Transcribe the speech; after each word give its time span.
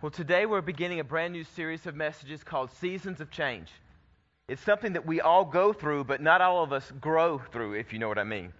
Well, 0.00 0.12
today 0.12 0.46
we're 0.46 0.60
beginning 0.60 1.00
a 1.00 1.04
brand 1.04 1.32
new 1.32 1.42
series 1.42 1.84
of 1.86 1.96
messages 1.96 2.44
called 2.44 2.70
Seasons 2.70 3.20
of 3.20 3.32
Change. 3.32 3.68
It's 4.46 4.62
something 4.62 4.92
that 4.92 5.04
we 5.04 5.20
all 5.20 5.44
go 5.44 5.72
through, 5.72 6.04
but 6.04 6.20
not 6.20 6.40
all 6.40 6.62
of 6.62 6.72
us 6.72 6.92
grow 7.00 7.42
through, 7.50 7.72
if 7.72 7.92
you 7.92 7.98
know 7.98 8.06
what 8.06 8.16
I 8.16 8.22
mean. 8.22 8.52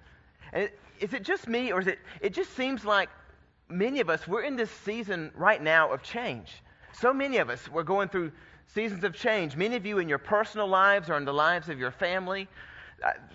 And 0.53 0.65
it, 0.65 0.81
is 0.99 1.15
it 1.15 1.23
just 1.23 1.47
me, 1.47 1.71
or 1.71 1.81
is 1.81 1.87
it, 1.87 2.01
it 2.21 2.35
just 2.35 2.57
seems 2.57 2.85
like 2.85 3.09
many 3.69 4.01
of 4.01 4.11
us, 4.11 4.27
we're 4.27 4.43
in 4.43 4.57
this 4.57 4.69
season 4.69 5.31
right 5.37 5.63
now 5.63 5.93
of 5.93 6.03
change. 6.03 6.55
So 6.93 7.15
many 7.15 7.37
of 7.37 7.51
us, 7.51 7.69
we're 7.69 7.85
going 7.85 8.09
through 8.09 8.33
seasons 8.67 9.05
of 9.05 9.15
change. 9.15 9.55
Many 9.55 9.77
of 9.77 9.87
you 9.87 9.99
in 10.01 10.09
your 10.09 10.19
personal 10.19 10.67
lives 10.67 11.09
or 11.09 11.17
in 11.19 11.25
the 11.25 11.33
lives 11.33 11.69
of 11.69 11.79
your 11.79 11.93
family. 11.93 12.49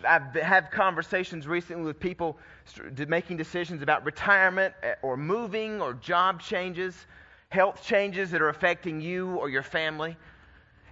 I've 0.05 0.35
had 0.35 0.71
conversations 0.71 1.47
recently 1.47 1.85
with 1.85 2.01
people 2.01 2.37
making 3.07 3.37
decisions 3.37 3.81
about 3.81 4.03
retirement 4.03 4.73
eh, 4.83 4.95
or 5.01 5.15
moving 5.15 5.81
or 5.81 5.93
job 5.93 6.41
changes, 6.41 7.05
health 7.53 7.85
changes 7.85 8.31
that 8.31 8.41
are 8.41 8.49
affecting 8.49 8.99
you 8.99 9.35
or 9.35 9.47
your 9.47 9.61
family. 9.61 10.17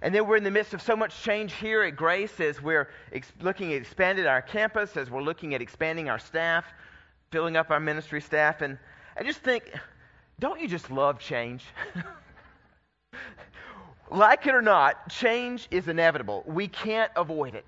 And 0.00 0.14
then 0.14 0.28
we're 0.28 0.36
in 0.36 0.44
the 0.44 0.50
midst 0.50 0.74
of 0.74 0.80
so 0.80 0.94
much 0.94 1.22
change 1.22 1.54
here 1.54 1.82
at 1.82 1.96
Grace 1.96 2.38
as 2.38 2.62
we're 2.62 2.88
ex- 3.12 3.32
looking 3.40 3.72
at 3.72 3.80
expanding 3.80 4.26
our 4.26 4.40
campus, 4.40 4.96
as 4.96 5.10
we're 5.10 5.22
looking 5.22 5.54
at 5.54 5.60
expanding 5.60 6.08
our 6.08 6.20
staff, 6.20 6.64
filling 7.32 7.56
up 7.56 7.70
our 7.70 7.80
ministry 7.80 8.20
staff. 8.20 8.62
And 8.62 8.78
I 9.16 9.24
just 9.24 9.40
think, 9.40 9.72
don't 10.38 10.60
you 10.60 10.68
just 10.68 10.88
love 10.88 11.18
change? 11.18 11.64
like 14.10 14.46
it 14.46 14.54
or 14.54 14.62
not, 14.62 15.08
change 15.08 15.66
is 15.72 15.88
inevitable. 15.88 16.44
We 16.46 16.68
can't 16.68 17.10
avoid 17.16 17.56
it. 17.56 17.66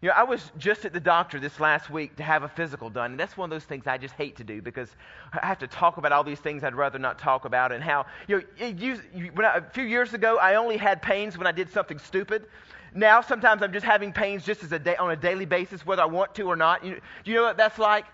You 0.00 0.10
know, 0.10 0.14
I 0.14 0.22
was 0.22 0.52
just 0.58 0.84
at 0.84 0.92
the 0.92 1.00
doctor 1.00 1.40
this 1.40 1.58
last 1.58 1.90
week 1.90 2.14
to 2.16 2.22
have 2.22 2.44
a 2.44 2.48
physical 2.48 2.88
done, 2.88 3.12
and 3.12 3.20
that's 3.20 3.36
one 3.36 3.46
of 3.46 3.50
those 3.50 3.64
things 3.64 3.88
I 3.88 3.98
just 3.98 4.14
hate 4.14 4.36
to 4.36 4.44
do 4.44 4.62
because 4.62 4.88
I 5.32 5.44
have 5.44 5.58
to 5.58 5.66
talk 5.66 5.96
about 5.96 6.12
all 6.12 6.22
these 6.22 6.38
things 6.38 6.62
I'd 6.62 6.76
rather 6.76 7.00
not 7.00 7.18
talk 7.18 7.44
about, 7.44 7.72
and 7.72 7.82
how 7.82 8.06
you 8.28 8.38
know, 8.38 8.66
you, 8.68 9.00
you, 9.12 9.32
I, 9.38 9.56
a 9.56 9.70
few 9.70 9.82
years 9.82 10.14
ago 10.14 10.38
I 10.38 10.54
only 10.54 10.76
had 10.76 11.02
pains 11.02 11.36
when 11.36 11.48
I 11.48 11.52
did 11.52 11.68
something 11.72 11.98
stupid. 11.98 12.46
Now 12.94 13.20
sometimes 13.20 13.60
I'm 13.60 13.72
just 13.72 13.84
having 13.84 14.12
pains 14.12 14.44
just 14.44 14.62
as 14.62 14.70
a 14.70 14.78
day, 14.78 14.94
on 14.96 15.10
a 15.10 15.16
daily 15.16 15.46
basis, 15.46 15.84
whether 15.84 16.02
I 16.02 16.06
want 16.06 16.32
to 16.36 16.42
or 16.42 16.54
not. 16.54 16.84
You, 16.84 17.00
do 17.24 17.30
you 17.32 17.36
know 17.36 17.42
what 17.42 17.56
that's 17.56 17.78
like? 17.78 18.04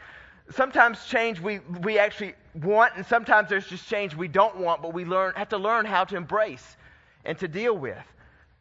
Sometimes 0.51 1.05
change 1.05 1.39
we 1.39 1.59
we 1.83 1.99
actually 1.99 2.35
want, 2.63 2.95
and 2.97 3.05
sometimes 3.05 3.51
there's 3.51 3.67
just 3.67 3.87
change 3.87 4.15
we 4.15 4.29
don't 4.29 4.57
want, 4.57 4.81
but 4.81 4.95
we 4.95 5.05
learn 5.05 5.35
have 5.37 5.51
to 5.51 5.59
learn 5.59 5.85
how 5.85 6.05
to 6.05 6.17
embrace 6.17 6.79
and 7.27 7.39
to 7.41 7.47
deal 7.47 7.77
with. 7.77 8.14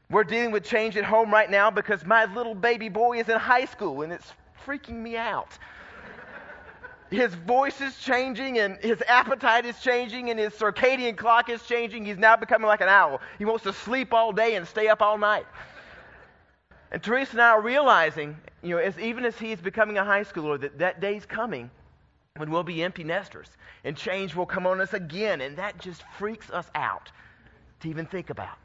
We're 0.09 0.23
dealing 0.23 0.51
with 0.51 0.63
change 0.63 0.97
at 0.97 1.03
home 1.03 1.31
right 1.31 1.49
now 1.49 1.71
because 1.71 2.05
my 2.05 2.25
little 2.25 2.55
baby 2.55 2.89
boy 2.89 3.19
is 3.19 3.29
in 3.29 3.37
high 3.37 3.65
school 3.65 4.01
and 4.01 4.13
it's 4.13 4.31
freaking 4.65 4.97
me 4.97 5.17
out. 5.17 5.57
his 7.09 7.33
voice 7.33 7.81
is 7.81 7.97
changing 7.97 8.59
and 8.59 8.77
his 8.77 9.01
appetite 9.07 9.65
is 9.65 9.79
changing 9.79 10.29
and 10.29 10.39
his 10.39 10.53
circadian 10.53 11.17
clock 11.17 11.49
is 11.49 11.63
changing. 11.63 12.05
He's 12.05 12.17
now 12.17 12.35
becoming 12.35 12.67
like 12.67 12.81
an 12.81 12.89
owl. 12.89 13.21
He 13.37 13.45
wants 13.45 13.63
to 13.63 13.73
sleep 13.73 14.13
all 14.13 14.31
day 14.31 14.55
and 14.55 14.67
stay 14.67 14.87
up 14.87 15.01
all 15.01 15.17
night. 15.17 15.45
And 16.91 17.01
Teresa 17.01 17.31
and 17.31 17.41
I 17.41 17.49
are 17.49 17.61
realizing, 17.61 18.37
you 18.61 18.75
know, 18.75 18.77
as, 18.77 18.97
even 18.99 19.25
as 19.25 19.37
he's 19.39 19.59
becoming 19.59 19.97
a 19.97 20.03
high 20.05 20.23
schooler, 20.23 20.61
that 20.61 20.77
that 20.77 21.01
day's 21.01 21.25
coming 21.25 21.71
when 22.37 22.51
we'll 22.51 22.63
be 22.63 22.83
empty 22.83 23.03
nesters 23.03 23.49
and 23.83 23.97
change 23.97 24.35
will 24.35 24.45
come 24.45 24.67
on 24.67 24.79
us 24.79 24.93
again. 24.93 25.41
And 25.41 25.57
that 25.57 25.79
just 25.79 26.03
freaks 26.19 26.51
us 26.51 26.69
out 26.75 27.11
to 27.79 27.89
even 27.89 28.05
think 28.05 28.29
about. 28.29 28.57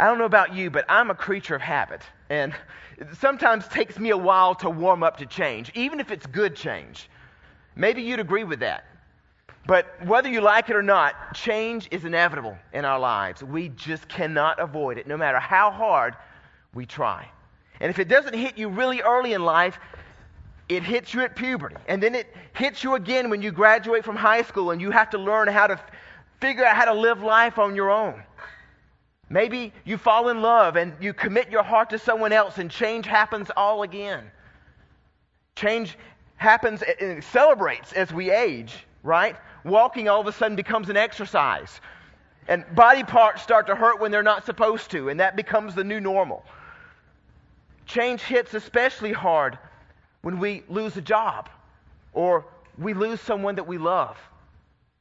I 0.00 0.06
don't 0.06 0.16
know 0.16 0.24
about 0.24 0.54
you, 0.54 0.70
but 0.70 0.86
I'm 0.88 1.10
a 1.10 1.14
creature 1.14 1.54
of 1.54 1.60
habit. 1.60 2.00
And 2.30 2.54
it 2.96 3.08
sometimes 3.20 3.68
takes 3.68 3.98
me 3.98 4.08
a 4.08 4.16
while 4.16 4.54
to 4.54 4.70
warm 4.70 5.02
up 5.02 5.18
to 5.18 5.26
change, 5.26 5.70
even 5.74 6.00
if 6.00 6.10
it's 6.10 6.26
good 6.26 6.56
change. 6.56 7.10
Maybe 7.76 8.00
you'd 8.00 8.18
agree 8.18 8.44
with 8.44 8.60
that. 8.60 8.86
But 9.66 9.86
whether 10.06 10.30
you 10.30 10.40
like 10.40 10.70
it 10.70 10.76
or 10.76 10.82
not, 10.82 11.34
change 11.34 11.86
is 11.90 12.06
inevitable 12.06 12.56
in 12.72 12.86
our 12.86 12.98
lives. 12.98 13.44
We 13.44 13.68
just 13.68 14.08
cannot 14.08 14.58
avoid 14.58 14.96
it, 14.96 15.06
no 15.06 15.18
matter 15.18 15.38
how 15.38 15.70
hard 15.70 16.16
we 16.72 16.86
try. 16.86 17.28
And 17.80 17.90
if 17.90 17.98
it 17.98 18.08
doesn't 18.08 18.34
hit 18.34 18.56
you 18.56 18.70
really 18.70 19.02
early 19.02 19.34
in 19.34 19.44
life, 19.44 19.78
it 20.70 20.82
hits 20.82 21.12
you 21.12 21.20
at 21.20 21.36
puberty. 21.36 21.76
And 21.88 22.02
then 22.02 22.14
it 22.14 22.34
hits 22.54 22.82
you 22.82 22.94
again 22.94 23.28
when 23.28 23.42
you 23.42 23.52
graduate 23.52 24.06
from 24.06 24.16
high 24.16 24.42
school 24.42 24.70
and 24.70 24.80
you 24.80 24.92
have 24.92 25.10
to 25.10 25.18
learn 25.18 25.46
how 25.48 25.66
to 25.66 25.78
figure 26.40 26.64
out 26.64 26.74
how 26.74 26.86
to 26.86 26.94
live 26.94 27.22
life 27.22 27.58
on 27.58 27.76
your 27.76 27.90
own. 27.90 28.22
Maybe 29.30 29.72
you 29.84 29.96
fall 29.96 30.28
in 30.28 30.42
love 30.42 30.74
and 30.74 30.92
you 31.00 31.14
commit 31.14 31.50
your 31.50 31.62
heart 31.62 31.90
to 31.90 31.98
someone 31.98 32.32
else 32.32 32.58
and 32.58 32.68
change 32.68 33.06
happens 33.06 33.48
all 33.56 33.84
again. 33.84 34.28
Change 35.54 35.96
happens 36.36 36.82
eh, 36.82 36.86
eh, 36.98 37.06
and 37.06 37.18
accelerates 37.18 37.92
as 37.92 38.12
we 38.12 38.32
age, 38.32 38.84
right? 39.04 39.36
Walking 39.64 40.08
all 40.08 40.20
of 40.20 40.26
a 40.26 40.32
sudden 40.32 40.56
becomes 40.56 40.88
an 40.88 40.96
exercise. 40.96 41.80
And 42.48 42.64
body 42.74 43.04
parts 43.04 43.42
start 43.42 43.68
to 43.68 43.76
hurt 43.76 44.00
when 44.00 44.10
they're 44.10 44.22
not 44.24 44.44
supposed 44.44 44.90
to, 44.90 45.10
and 45.10 45.20
that 45.20 45.36
becomes 45.36 45.76
the 45.76 45.84
new 45.84 46.00
normal. 46.00 46.44
Change 47.86 48.20
hits 48.22 48.54
especially 48.54 49.12
hard 49.12 49.58
when 50.22 50.40
we 50.40 50.64
lose 50.68 50.96
a 50.96 51.02
job 51.02 51.48
or 52.14 52.46
we 52.78 52.94
lose 52.94 53.20
someone 53.20 53.54
that 53.54 53.66
we 53.66 53.78
love 53.78 54.16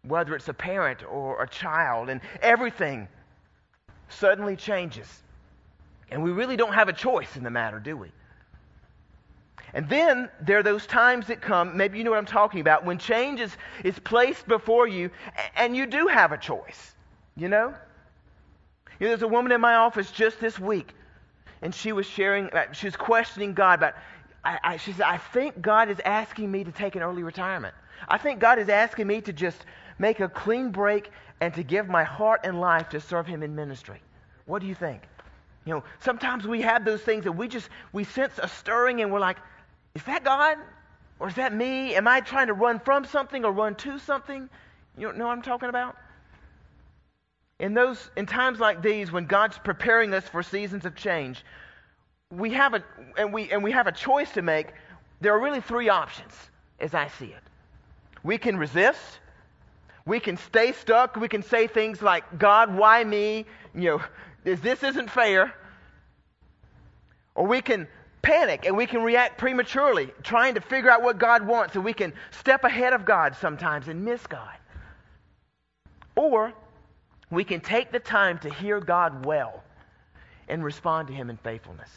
whether 0.03 0.35
it's 0.35 0.47
a 0.47 0.53
parent 0.53 1.03
or 1.03 1.43
a 1.43 1.47
child, 1.47 2.09
and 2.09 2.21
everything 2.41 3.07
suddenly 4.09 4.55
changes. 4.55 5.07
And 6.11 6.23
we 6.23 6.31
really 6.31 6.57
don't 6.57 6.73
have 6.73 6.89
a 6.89 6.93
choice 6.93 7.35
in 7.35 7.43
the 7.43 7.49
matter, 7.49 7.79
do 7.79 7.95
we? 7.95 8.11
And 9.73 9.87
then 9.87 10.29
there 10.41 10.57
are 10.57 10.63
those 10.63 10.87
times 10.87 11.27
that 11.27 11.41
come, 11.41 11.77
maybe 11.77 11.97
you 11.97 12.03
know 12.03 12.11
what 12.11 12.17
I'm 12.17 12.25
talking 12.25 12.59
about, 12.59 12.85
when 12.85 12.97
change 12.97 13.39
is, 13.39 13.55
is 13.83 13.97
placed 13.99 14.47
before 14.47 14.87
you 14.87 15.11
and 15.55 15.75
you 15.75 15.85
do 15.85 16.07
have 16.07 16.31
a 16.31 16.37
choice. 16.37 16.95
You 17.35 17.49
know? 17.49 17.67
you 18.99 19.05
know? 19.05 19.09
There's 19.09 19.21
a 19.21 19.27
woman 19.27 19.51
in 19.51 19.61
my 19.61 19.75
office 19.75 20.09
just 20.11 20.39
this 20.39 20.59
week, 20.59 20.93
and 21.61 21.73
she 21.73 21.91
was 21.91 22.05
sharing, 22.05 22.47
uh, 22.47 22.71
she 22.73 22.87
was 22.87 22.95
questioning 22.95 23.53
God 23.53 23.79
about, 23.79 23.93
I, 24.43 24.59
I, 24.63 24.77
she 24.77 24.93
said, 24.93 25.05
I 25.05 25.17
think 25.17 25.61
God 25.61 25.89
is 25.89 25.99
asking 26.03 26.51
me 26.51 26.63
to 26.63 26.71
take 26.71 26.95
an 26.95 27.03
early 27.03 27.23
retirement. 27.23 27.75
I 28.07 28.17
think 28.17 28.39
God 28.39 28.57
is 28.59 28.69
asking 28.69 29.07
me 29.07 29.21
to 29.21 29.33
just 29.33 29.57
make 29.99 30.19
a 30.19 30.29
clean 30.29 30.71
break 30.71 31.11
and 31.41 31.53
to 31.53 31.63
give 31.63 31.87
my 31.87 32.03
heart 32.03 32.41
and 32.43 32.59
life 32.59 32.89
to 32.89 32.99
serve 32.99 33.25
Him 33.25 33.43
in 33.43 33.55
ministry. 33.55 34.01
What 34.45 34.61
do 34.61 34.67
you 34.67 34.75
think? 34.75 35.03
You 35.65 35.75
know, 35.75 35.83
sometimes 35.99 36.47
we 36.47 36.61
have 36.61 36.85
those 36.85 37.01
things 37.01 37.23
that 37.25 37.31
we 37.31 37.47
just, 37.47 37.69
we 37.93 38.03
sense 38.03 38.39
a 38.41 38.47
stirring 38.47 39.01
and 39.01 39.11
we're 39.11 39.19
like, 39.19 39.37
is 39.95 40.03
that 40.03 40.23
God? 40.23 40.57
Or 41.19 41.27
is 41.27 41.35
that 41.35 41.53
me? 41.53 41.95
Am 41.95 42.07
I 42.07 42.21
trying 42.21 42.47
to 42.47 42.53
run 42.53 42.79
from 42.79 43.05
something 43.05 43.43
or 43.43 43.51
run 43.51 43.75
to 43.75 43.99
something? 43.99 44.49
You 44.97 45.13
know 45.13 45.27
what 45.27 45.33
I'm 45.33 45.41
talking 45.41 45.69
about? 45.69 45.95
In 47.59 47.73
those, 47.73 48.09
in 48.15 48.25
times 48.25 48.59
like 48.59 48.81
these, 48.81 49.11
when 49.11 49.25
God's 49.25 49.57
preparing 49.57 50.13
us 50.13 50.23
for 50.27 50.41
seasons 50.41 50.85
of 50.85 50.95
change, 50.95 51.43
we 52.31 52.51
have 52.51 52.73
a, 52.73 52.83
and 53.17 53.33
we, 53.33 53.51
and 53.51 53.63
we 53.63 53.71
have 53.71 53.87
a 53.87 53.91
choice 53.91 54.31
to 54.31 54.41
make. 54.41 54.67
There 55.19 55.33
are 55.33 55.39
really 55.41 55.61
three 55.61 55.89
options, 55.89 56.33
as 56.79 56.93
I 56.93 57.09
see 57.09 57.25
it. 57.25 57.43
We 58.23 58.37
can 58.37 58.57
resist, 58.57 59.19
we 60.05 60.19
can 60.19 60.37
stay 60.37 60.71
stuck. 60.71 61.15
We 61.15 61.27
can 61.27 61.43
say 61.43 61.67
things 61.67 62.01
like, 62.01 62.39
God, 62.39 62.75
why 62.75 63.03
me? 63.03 63.45
You 63.75 63.81
know, 63.81 64.01
this, 64.43 64.83
isn't 64.83 65.09
fair. 65.09 65.53
Or 67.35 67.45
we 67.45 67.61
can 67.61 67.87
panic 68.21 68.65
and 68.65 68.75
we 68.75 68.85
can 68.85 69.01
react 69.03 69.37
prematurely, 69.37 70.11
trying 70.23 70.55
to 70.55 70.61
figure 70.61 70.89
out 70.89 71.01
what 71.01 71.17
God 71.17 71.45
wants, 71.45 71.75
and 71.75 71.85
we 71.85 71.93
can 71.93 72.13
step 72.31 72.63
ahead 72.63 72.93
of 72.93 73.05
God 73.05 73.35
sometimes 73.35 73.87
and 73.87 74.03
miss 74.03 74.25
God. 74.27 74.55
Or 76.15 76.53
we 77.29 77.43
can 77.43 77.61
take 77.61 77.91
the 77.91 77.99
time 77.99 78.39
to 78.39 78.49
hear 78.49 78.79
God 78.79 79.25
well 79.25 79.63
and 80.47 80.63
respond 80.63 81.07
to 81.07 81.13
Him 81.13 81.29
in 81.29 81.37
faithfulness. 81.37 81.91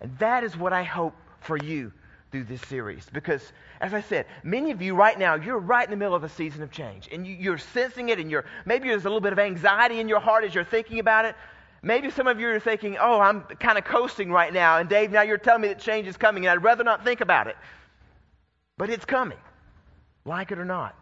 And 0.00 0.16
that 0.18 0.42
is 0.42 0.56
what 0.56 0.72
I 0.72 0.82
hope 0.82 1.14
for 1.40 1.56
you 1.56 1.92
through 2.30 2.44
this 2.44 2.60
series. 2.62 3.06
Because, 3.12 3.52
as 3.80 3.94
I 3.94 4.00
said, 4.00 4.26
many 4.42 4.70
of 4.70 4.82
you 4.82 4.94
right 4.94 5.18
now, 5.18 5.34
you're 5.34 5.58
right 5.58 5.84
in 5.84 5.90
the 5.90 5.96
middle 5.96 6.14
of 6.14 6.24
a 6.24 6.28
season 6.28 6.62
of 6.62 6.70
change. 6.70 7.08
And 7.10 7.26
you, 7.26 7.52
are 7.52 7.58
sensing 7.58 8.10
it, 8.10 8.18
and 8.18 8.30
you're, 8.30 8.44
maybe 8.66 8.88
there's 8.88 9.04
a 9.04 9.08
little 9.08 9.20
bit 9.20 9.32
of 9.32 9.38
anxiety 9.38 10.00
in 10.00 10.08
your 10.08 10.20
heart 10.20 10.44
as 10.44 10.54
you're 10.54 10.64
thinking 10.64 10.98
about 10.98 11.24
it. 11.24 11.34
Maybe 11.82 12.10
some 12.10 12.26
of 12.26 12.40
you 12.40 12.48
are 12.48 12.60
thinking, 12.60 12.96
oh, 13.00 13.20
I'm 13.20 13.42
kind 13.42 13.78
of 13.78 13.84
coasting 13.84 14.30
right 14.30 14.52
now. 14.52 14.78
And 14.78 14.88
Dave, 14.88 15.10
now 15.10 15.22
you're 15.22 15.38
telling 15.38 15.62
me 15.62 15.68
that 15.68 15.78
change 15.78 16.08
is 16.08 16.16
coming, 16.16 16.46
and 16.46 16.50
I'd 16.50 16.64
rather 16.64 16.84
not 16.84 17.04
think 17.04 17.20
about 17.20 17.46
it. 17.46 17.56
But 18.76 18.90
it's 18.90 19.04
coming, 19.04 19.38
like 20.24 20.50
it 20.50 20.58
or 20.58 20.64
not. 20.64 20.96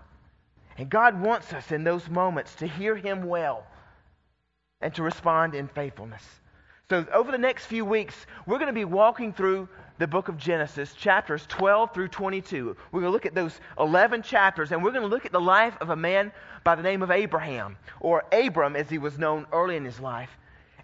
And 0.78 0.90
God 0.90 1.20
wants 1.20 1.52
us 1.52 1.72
in 1.72 1.84
those 1.84 2.08
moments 2.10 2.54
to 2.56 2.66
hear 2.66 2.94
Him 2.94 3.24
well 3.24 3.66
and 4.80 4.94
to 4.94 5.02
respond 5.02 5.54
in 5.54 5.68
faithfulness. 5.68 6.22
So, 6.88 7.04
over 7.12 7.32
the 7.32 7.38
next 7.38 7.66
few 7.66 7.84
weeks, 7.84 8.14
we're 8.46 8.58
going 8.58 8.68
to 8.68 8.74
be 8.74 8.84
walking 8.84 9.32
through 9.32 9.68
the 9.98 10.06
book 10.06 10.28
of 10.28 10.36
Genesis, 10.36 10.92
chapters 10.94 11.46
12 11.48 11.94
through 11.94 12.08
22. 12.08 12.76
We're 12.92 13.00
going 13.00 13.10
to 13.10 13.12
look 13.12 13.26
at 13.26 13.34
those 13.34 13.60
11 13.78 14.22
chapters, 14.22 14.72
and 14.72 14.82
we're 14.82 14.90
going 14.90 15.02
to 15.02 15.08
look 15.08 15.24
at 15.24 15.32
the 15.32 15.40
life 15.40 15.76
of 15.80 15.90
a 15.90 15.96
man 15.96 16.32
by 16.64 16.74
the 16.74 16.82
name 16.82 17.02
of 17.02 17.10
Abraham, 17.10 17.76
or 18.00 18.24
Abram 18.32 18.76
as 18.76 18.90
he 18.90 18.98
was 18.98 19.18
known 19.18 19.46
early 19.52 19.76
in 19.76 19.84
his 19.84 20.00
life. 20.00 20.30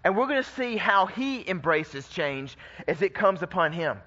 And 0.03 0.17
we're 0.17 0.27
going 0.27 0.43
to 0.43 0.49
see 0.51 0.77
how 0.77 1.05
he 1.05 1.47
embraces 1.47 2.07
change 2.09 2.57
as 2.87 3.01
it 3.01 3.13
comes 3.13 3.41
upon 3.41 3.71
him. 3.71 3.99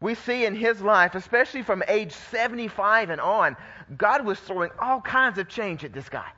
We 0.00 0.14
see 0.14 0.44
in 0.44 0.54
his 0.54 0.80
life, 0.80 1.14
especially 1.14 1.62
from 1.62 1.82
age 1.88 2.12
75 2.12 3.10
and 3.10 3.20
on, 3.20 3.56
God 3.96 4.24
was 4.24 4.38
throwing 4.38 4.70
all 4.78 5.00
kinds 5.00 5.38
of 5.38 5.48
change 5.48 5.84
at 5.84 5.92
this 5.92 6.08
guy. 6.08 6.28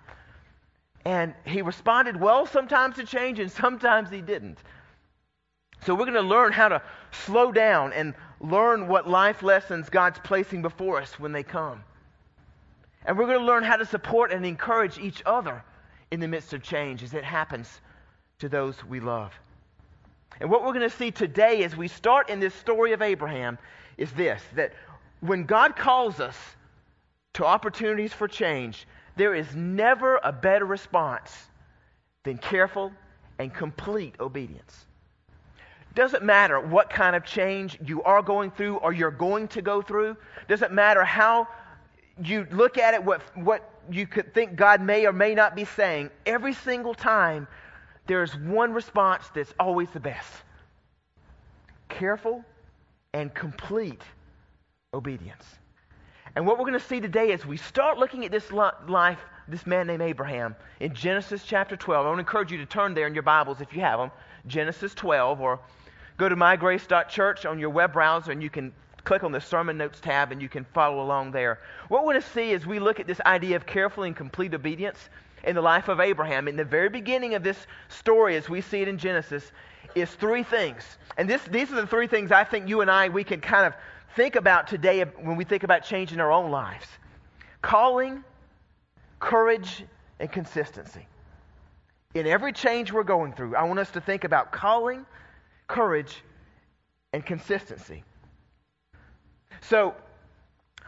And 1.05 1.35
he 1.45 1.63
responded 1.63 2.21
well 2.21 2.47
sometimes 2.47 2.97
to 2.97 3.05
change, 3.05 3.39
and 3.39 3.51
sometimes 3.51 4.11
he 4.11 4.21
didn't. 4.21 4.59
So 5.85 5.95
we're 5.95 6.07
going 6.07 6.15
to 6.15 6.21
learn 6.23 6.53
how 6.53 6.69
to 6.69 6.83
slow 7.13 7.53
down 7.53 7.93
and 7.93 8.15
learn 8.41 8.89
what 8.89 9.09
life 9.09 9.43
lessons 9.43 9.89
God's 9.89 10.19
placing 10.23 10.63
before 10.63 11.01
us 11.01 11.19
when 11.19 11.33
they 11.33 11.43
come. 11.43 11.83
And 13.05 13.17
we're 13.17 13.27
going 13.27 13.39
to 13.39 13.45
learn 13.45 13.65
how 13.65 13.77
to 13.77 13.87
support 13.87 14.33
and 14.33 14.45
encourage 14.45 14.99
each 14.99 15.23
other 15.25 15.63
in 16.11 16.21
the 16.21 16.29
midst 16.29 16.53
of 16.53 16.63
change 16.63 17.03
as 17.03 17.15
it 17.15 17.25
happens 17.25 17.81
to 18.39 18.49
those 18.49 18.85
we 18.85 19.01
love. 19.01 19.33
And 20.41 20.51
what 20.51 20.63
we're 20.63 20.73
going 20.73 20.89
to 20.89 20.97
see 20.97 21.11
today 21.11 21.65
as 21.65 21.77
we 21.77 21.89
start 21.89 22.29
in 22.29 22.41
this 22.41 22.55
story 22.55 22.93
of 22.93 23.03
Abraham 23.03 23.59
is 23.97 24.13
this 24.13 24.43
that 24.55 24.73
when 25.21 25.45
God 25.45 25.75
calls 25.75 26.21
us 26.21 26.37
to 27.35 27.45
opportunities 27.45 28.13
for 28.13 28.29
change, 28.29 28.87
there 29.17 29.35
is 29.35 29.55
never 29.55 30.21
a 30.23 30.33
better 30.33 30.65
response 30.65 31.49
than 32.23 32.39
careful 32.39 32.93
and 33.39 33.53
complete 33.53 34.15
obedience. 34.21 34.87
Doesn't 35.99 36.23
matter 36.23 36.61
what 36.61 36.91
kind 36.91 37.17
of 37.17 37.25
change 37.25 37.77
you 37.85 38.05
are 38.05 38.23
going 38.23 38.53
through 38.53 38.77
or 38.77 38.93
you're 38.93 39.11
going 39.11 39.49
to 39.49 39.61
go 39.61 39.83
through. 39.83 40.17
Doesn't 40.47 40.73
matter 40.73 41.03
how 41.03 41.49
you 42.23 42.47
look 42.53 42.79
at 42.79 42.95
it, 42.95 43.03
what, 43.03 43.21
what 43.37 43.69
you 43.91 44.07
could 44.07 44.33
think 44.33 44.55
God 44.55 44.81
may 44.81 45.07
or 45.07 45.13
may 45.13 45.35
not 45.35 45.57
be 45.57 45.65
saying. 45.65 46.11
Every 46.25 46.53
single 46.53 46.95
time, 46.95 47.49
there's 48.07 48.33
one 48.37 48.73
response 48.75 49.25
that's 49.35 49.53
always 49.59 49.91
the 49.91 49.99
best 49.99 50.31
careful 51.89 52.45
and 53.13 53.35
complete 53.35 54.03
obedience. 54.95 55.45
And 56.37 56.47
what 56.47 56.61
we're 56.61 56.67
going 56.67 56.79
to 56.79 56.87
see 56.87 57.01
today 57.01 57.33
as 57.33 57.45
we 57.45 57.57
start 57.57 57.99
looking 57.99 58.25
at 58.25 58.31
this 58.31 58.53
life, 58.53 59.19
this 59.49 59.67
man 59.67 59.89
named 59.89 60.03
Abraham, 60.03 60.55
in 60.79 60.95
Genesis 60.95 61.43
chapter 61.45 61.75
12. 61.75 62.07
I 62.07 62.09
want 62.09 62.19
to 62.19 62.21
encourage 62.21 62.53
you 62.53 62.59
to 62.59 62.67
turn 62.67 62.95
there 62.95 63.09
in 63.09 63.15
your 63.15 63.25
Bibles 63.25 63.61
if 63.61 63.73
you 63.73 63.81
have 63.81 63.99
them, 63.99 64.13
Genesis 64.47 64.95
12, 64.95 65.41
or 65.41 65.59
go 66.19 66.29
to 66.29 66.37
mygrace.church 66.37 67.47
on 67.47 67.59
your 67.59 67.71
web 67.71 67.93
browser 67.93 68.33
and 68.33 68.43
you 68.43 68.51
can 68.51 68.73
click 69.05 69.25
on 69.25 69.33
the 69.33 69.41
sermon 69.41 69.79
notes 69.79 70.01
tab 70.01 70.33
and 70.33 70.43
you 70.43 70.49
can 70.49 70.65
follow 70.75 71.01
along 71.03 71.31
there. 71.31 71.61
What 71.89 72.05
we're 72.05 72.13
going 72.13 72.23
to 72.23 72.29
see 72.31 72.53
as 72.53 72.67
we 72.67 72.79
look 72.79 73.01
at 73.01 73.07
this 73.07 73.21
idea 73.25 73.57
of 73.57 73.65
careful 73.65 74.03
and 74.03 74.15
complete 74.15 74.53
obedience 74.53 75.09
in 75.45 75.55
the 75.55 75.63
life 75.63 75.89
of 75.89 76.01
Abraham, 76.01 76.49
in 76.49 76.57
the 76.57 76.65
very 76.65 76.89
beginning 76.89 77.35
of 77.35 77.43
this 77.43 77.67
story 77.89 78.37
as 78.37 78.49
we 78.49 78.61
see 78.61 78.83
it 78.83 78.89
in 78.89 78.99
Genesis, 78.99 79.51
is 79.95 80.11
three 80.11 80.43
things. 80.43 80.99
And 81.17 81.31
this, 81.31 81.43
these 81.45 81.73
are 81.73 81.77
the 81.77 81.87
three 81.87 82.07
things 82.07 82.33
I 82.33 82.45
think 82.45 82.69
you 82.69 82.81
and 82.81 82.91
I, 82.91 83.09
we 83.09 83.25
can 83.25 83.41
kind 83.41 83.65
of 83.65 83.75
think 84.17 84.37
about 84.37 84.67
today 84.67 85.03
when 85.03 85.37
we 85.37 85.45
think 85.45 85.63
about 85.63 85.85
changing 85.85 86.21
our 86.21 86.33
own 86.33 86.51
lives 86.51 86.87
calling, 87.63 88.23
courage, 89.21 89.85
and 90.21 90.31
consistency. 90.31 91.07
In 92.15 92.27
every 92.27 92.53
change 92.53 92.93
we're 92.93 93.03
going 93.03 93.33
through, 93.33 93.57
I 93.57 93.65
want 93.65 93.79
us 93.79 93.91
to 93.93 94.01
think 94.01 94.25
about 94.25 94.53
calling, 94.53 95.05
courage, 95.69 96.23
and 97.13 97.25
consistency. 97.25 98.03
So, 99.61 99.95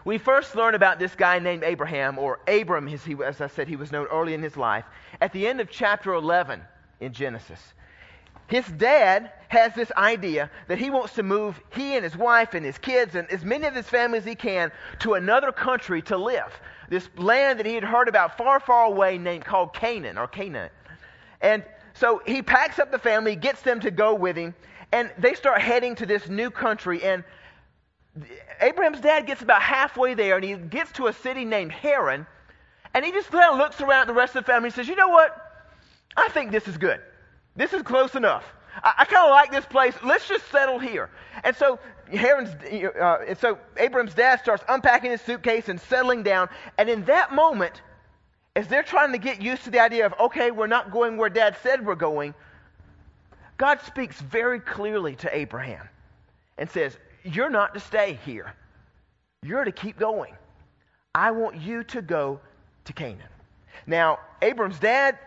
we 0.05 0.17
first 0.19 0.57
learn 0.57 0.75
about 0.75 0.99
this 0.99 1.15
guy 1.15 1.39
named 1.39 1.63
Abraham, 1.63 2.19
or 2.19 2.41
Abram, 2.49 2.89
as, 2.89 3.05
he, 3.05 3.15
as 3.23 3.41
I 3.41 3.49
said, 3.49 3.69
he 3.69 3.77
was 3.77 3.93
known 3.93 4.07
early 4.07 4.33
in 4.33 4.43
his 4.43 4.57
life, 4.57 4.85
at 5.21 5.33
the 5.33 5.47
end 5.47 5.61
of 5.61 5.71
chapter 5.71 6.15
11 6.15 6.61
in 7.01 7.13
Genesis. 7.13 7.61
His 8.47 8.67
dad 8.67 9.31
has 9.49 9.75
this 9.75 9.93
idea 9.97 10.51
that 10.67 10.79
he 10.79 10.91
wants 10.91 11.15
to 11.15 11.23
move 11.23 11.61
he 11.71 11.95
and 11.95 12.03
his 12.03 12.17
wife 12.17 12.55
and 12.55 12.67
his 12.67 12.79
kids 12.79 13.15
and 13.15 13.31
as 13.31 13.45
many 13.45 13.67
of 13.67 13.75
his 13.75 13.89
family 13.89 14.19
as 14.19 14.25
he 14.25 14.35
can 14.35 14.73
to 15.01 15.15
another 15.15 15.53
country 15.53 16.03
to 16.03 16.17
live. 16.17 16.61
This 16.89 17.09
land 17.17 17.61
that 17.61 17.67
he 17.67 17.75
had 17.75 17.85
heard 17.85 18.09
about 18.09 18.37
far, 18.37 18.59
far 18.59 18.87
away 18.87 19.19
named 19.19 19.45
called 19.45 19.73
Canaan 19.73 20.19
or 20.19 20.27
Canaan. 20.27 20.71
And 21.41 21.63
so 21.95 22.23
he 22.27 22.43
packs 22.43 22.81
up 22.81 22.91
the 22.91 22.99
family, 22.99 23.37
gets 23.37 23.63
them 23.63 23.79
to 23.81 23.91
go 23.93 24.15
with 24.15 24.37
him, 24.37 24.55
and 24.93 25.11
they 25.19 25.35
start 25.35 25.61
heading 25.61 25.95
to 25.97 26.07
this 26.07 26.29
new 26.29 26.51
country. 26.51 27.03
And 27.03 27.25
Abraham's 28.61 29.01
dad 29.01 29.27
gets 29.27 29.43
about 29.43 29.63
halfway 29.63 30.15
there, 30.15 30.37
and 30.37 30.45
he 30.45 30.55
gets 30.55 30.93
to 30.93 31.07
a 31.07 31.13
city 31.13 31.45
named 31.45 31.73
Haran, 31.73 32.27
and 32.95 33.05
he 33.05 33.13
just 33.13 33.31
kind 33.31 33.53
of 33.53 33.59
looks 33.59 33.81
around 33.81 34.03
at 34.03 34.07
the 34.09 34.15
rest 34.15 34.35
of 34.35 34.45
the 34.45 34.53
family 34.53 34.69
and 34.69 34.75
says, 34.75 34.89
You 34.89 34.97
know 34.97 35.09
what? 35.09 35.37
I 36.17 36.29
think 36.31 36.51
this 36.51 36.67
is 36.67 36.77
good. 36.77 37.01
This 37.57 37.73
is 37.73 37.83
close 37.83 38.15
enough. 38.15 38.45
I, 38.83 38.93
I 38.99 39.05
kind 39.05 39.27
of 39.27 39.31
like 39.31 39.51
this 39.53 39.67
place. 39.67 39.95
Let's 40.05 40.29
just 40.29 40.51
settle 40.51 40.79
here. 40.79 41.11
And 41.45 41.55
so 41.55 41.79
Haran's, 42.11 42.51
uh, 42.51 43.25
and 43.29 43.39
so 43.39 43.59
Abraham's 43.77 44.15
dad 44.15 44.41
starts 44.41 44.65
unpacking 44.69 45.13
his 45.13 45.21
suitcase 45.21 45.69
and 45.69 45.81
settling 45.81 46.23
down. 46.23 46.49
And 46.79 46.89
in 46.89 47.05
that 47.05 47.33
moment, 47.33 47.83
as 48.57 48.67
they're 48.67 48.83
trying 48.83 49.13
to 49.13 49.19
get 49.19 49.41
used 49.41 49.65
to 49.65 49.71
the 49.71 49.81
idea 49.81 50.07
of, 50.07 50.15
okay, 50.19 50.51
we're 50.51 50.67
not 50.67 50.91
going 50.91 51.17
where 51.17 51.31
dad 51.31 51.57
said 51.63 51.87
we're 51.87 51.95
going, 51.95 52.35
God 53.61 53.83
speaks 53.83 54.19
very 54.23 54.59
clearly 54.59 55.17
to 55.17 55.37
Abraham 55.37 55.87
and 56.57 56.71
says, 56.71 56.97
You're 57.25 57.51
not 57.51 57.75
to 57.75 57.81
stay 57.81 58.19
here. 58.25 58.55
You're 59.43 59.65
to 59.65 59.73
keep 59.73 59.99
going. 59.99 60.33
I 61.15 61.31
want 61.33 61.61
you 61.61 61.85
to 61.85 62.01
go 62.01 62.41
to 62.87 62.93
Canaan. 62.95 63.29
Now, 63.87 64.19
Abram's 64.41 64.79
dad, 64.79 65.19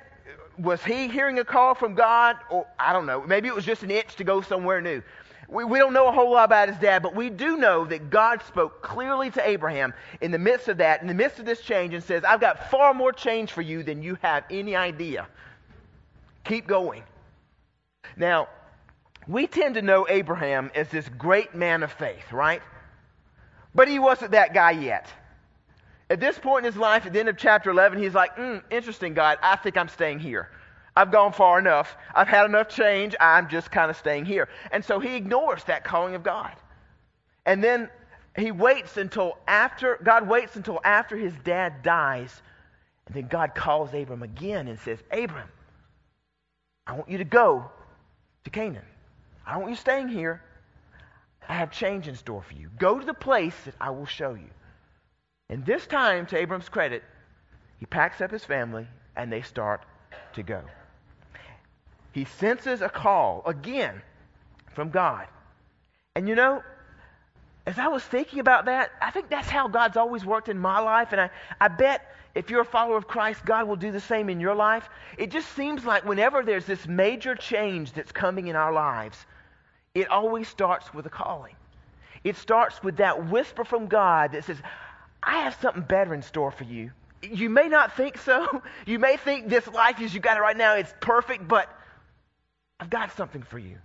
was 0.58 0.84
he 0.84 1.08
hearing 1.10 1.38
a 1.38 1.46
call 1.46 1.76
from 1.76 1.94
God? 1.94 2.38
Or 2.50 2.66
I 2.80 2.92
don't 2.92 3.06
know. 3.06 3.22
Maybe 3.22 3.48
it 3.50 3.54
was 3.54 3.66
just 3.66 3.84
an 3.84 3.92
itch 3.92 4.16
to 4.16 4.24
go 4.24 4.42
somewhere 4.42 4.82
new. 4.82 5.04
We, 5.48 5.64
we 5.64 5.78
don't 5.78 5.94
know 5.94 6.08
a 6.08 6.12
whole 6.12 6.32
lot 6.32 6.46
about 6.46 6.70
his 6.70 6.78
dad, 6.78 7.04
but 7.04 7.16
we 7.16 7.30
do 7.30 7.58
know 7.58 7.86
that 7.86 8.10
God 8.10 8.42
spoke 8.48 8.82
clearly 8.82 9.30
to 9.30 9.48
Abraham 9.48 9.94
in 10.22 10.32
the 10.32 10.40
midst 10.40 10.70
of 10.70 10.78
that, 10.78 11.04
in 11.04 11.08
the 11.08 11.14
midst 11.14 11.38
of 11.38 11.46
this 11.46 11.62
change, 11.62 11.94
and 11.94 12.04
says, 12.04 12.24
I've 12.24 12.42
got 12.42 12.72
far 12.72 12.96
more 12.96 13.14
change 13.14 13.52
for 13.52 13.62
you 13.62 13.84
than 13.84 14.02
you 14.02 14.18
have 14.24 14.44
any 14.50 14.76
idea. 14.76 15.28
Keep 16.46 16.66
going. 16.66 17.04
Now, 18.16 18.48
we 19.28 19.48
tend 19.48 19.76
to 19.76 19.82
know 19.82 20.06
Abraham 20.10 20.72
as 20.76 20.90
this 20.90 21.08
great 21.10 21.56
man 21.56 21.84
of 21.84 21.92
faith, 21.92 22.32
right? 22.32 22.62
But 23.74 23.88
he 23.88 24.00
wasn't 24.00 24.32
that 24.32 24.54
guy 24.54 24.72
yet. 24.72 25.08
At 26.10 26.20
this 26.20 26.38
point 26.38 26.66
in 26.66 26.72
his 26.72 26.80
life, 26.80 27.06
at 27.06 27.14
the 27.14 27.20
end 27.20 27.30
of 27.30 27.38
chapter 27.38 27.72
11, 27.72 28.02
he's 28.02 28.14
like, 28.14 28.36
mm, 28.36 28.62
interesting, 28.70 29.14
God, 29.14 29.40
I 29.42 29.56
think 29.56 29.78
I'm 29.78 29.88
staying 29.88 30.20
here. 30.20 30.50
I've 30.96 31.12
gone 31.12 31.34
far 31.34 31.58
enough. 31.58 31.96
I've 32.14 32.28
had 32.28 32.46
enough 32.46 32.70
change. 32.70 33.16
I'm 33.20 33.50
just 33.50 33.72
kind 33.72 33.90
of 33.90 33.98
staying 33.98 34.26
here. 34.26 34.48
And 34.72 34.86
so 34.86 35.00
he 35.00 35.16
ignores 35.16 35.64
that 35.64 35.84
calling 35.84 36.14
of 36.14 36.22
God. 36.22 36.54
And 37.46 37.64
then 37.64 37.90
he 38.38 38.52
waits 38.52 38.98
until 38.98 39.38
after, 39.48 40.00
God 40.04 40.28
waits 40.28 40.56
until 40.56 40.80
after 40.84 41.18
his 41.18 41.34
dad 41.44 41.82
dies. 41.82 42.42
And 43.08 43.16
then 43.16 43.28
God 43.28 43.56
calls 43.56 43.94
Abram 43.94 44.22
again 44.22 44.68
and 44.68 44.80
says, 44.80 45.00
Abram, 45.12 45.48
I 46.86 46.94
want 46.94 47.10
you 47.10 47.18
to 47.18 47.24
go 47.24 47.72
to 48.44 48.50
Canaan. 48.50 48.86
I 49.46 49.54
don't 49.54 49.62
want 49.62 49.72
you 49.72 49.78
staying 49.78 50.10
here. 50.10 50.42
I 51.48 51.56
have 51.56 51.72
change 51.72 52.08
in 52.08 52.16
store 52.16 52.42
for 52.42 52.54
you. 52.54 52.70
Go 52.78 53.00
to 53.00 53.06
the 53.06 53.14
place 53.14 53.56
that 53.66 53.76
I 53.80 53.90
will 53.90 54.06
show 54.06 54.34
you. 54.34 54.50
And 55.50 55.66
this 55.66 55.86
time, 55.86 56.26
to 56.28 56.38
Abram's 56.38 56.70
credit, 56.70 57.04
he 57.80 57.86
packs 57.86 58.22
up 58.22 58.32
his 58.32 58.46
family 58.46 58.88
and 59.16 59.32
they 59.32 59.42
start 59.42 59.82
to 60.34 60.44
go. 60.44 60.62
He 62.14 62.26
senses 62.26 62.82
a 62.82 62.90
call 62.90 63.44
again 63.46 64.02
from 64.74 64.90
God. 64.90 65.28
And 66.16 66.30
you 66.30 66.36
know, 66.36 66.64
as 67.66 67.80
I 67.80 67.88
was 67.88 68.04
thinking 68.04 68.40
about 68.40 68.66
that, 68.66 68.92
I 69.02 69.12
think 69.12 69.30
that's 69.30 69.50
how 69.50 69.68
God's 69.68 69.98
always 69.98 70.26
worked 70.26 70.50
in 70.50 70.58
my 70.58 70.80
life. 70.80 71.12
And 71.12 71.22
I, 71.22 71.30
I 71.60 71.68
bet 71.70 72.06
if 72.36 72.50
you're 72.50 72.62
a 72.62 72.66
follower 72.66 72.98
of 72.98 73.08
Christ, 73.08 73.46
God 73.46 73.68
will 73.68 73.76
do 73.76 73.92
the 73.92 74.00
same 74.00 74.30
in 74.30 74.40
your 74.40 74.56
life. 74.56 74.90
It 75.18 75.30
just 75.30 75.52
seems 75.56 75.86
like 75.86 76.06
whenever 76.06 76.44
there's 76.44 76.66
this 76.66 76.88
major 76.88 77.36
change 77.36 77.94
that's 77.94 78.12
coming 78.12 78.48
in 78.48 78.56
our 78.56 78.74
lives, 78.74 79.26
it 79.94 80.10
always 80.10 80.48
starts 80.48 80.94
with 80.94 81.06
a 81.06 81.10
calling. 81.10 81.56
It 82.24 82.36
starts 82.38 82.82
with 82.82 82.98
that 82.98 83.28
whisper 83.30 83.64
from 83.64 83.88
God 83.88 84.32
that 84.32 84.46
says, 84.46 84.58
I 85.22 85.40
have 85.44 85.56
something 85.62 85.84
better 85.84 86.14
in 86.14 86.22
store 86.24 86.52
for 86.52 86.64
you. 86.64 86.92
You 87.22 87.50
may 87.50 87.70
not 87.70 87.96
think 87.96 88.18
so. 88.18 88.62
You 88.86 89.00
may 89.00 89.18
think 89.18 89.48
this 89.48 89.68
life 89.68 90.02
as 90.02 90.14
you 90.14 90.20
got 90.20 90.38
it 90.38 90.42
right 90.42 90.58
now 90.58 90.76
is 90.76 90.94
perfect, 91.00 91.48
but 91.48 91.70
I've 92.80 92.90
got 92.90 93.16
something 93.16 93.44
for 93.44 93.60
you. 93.60 93.78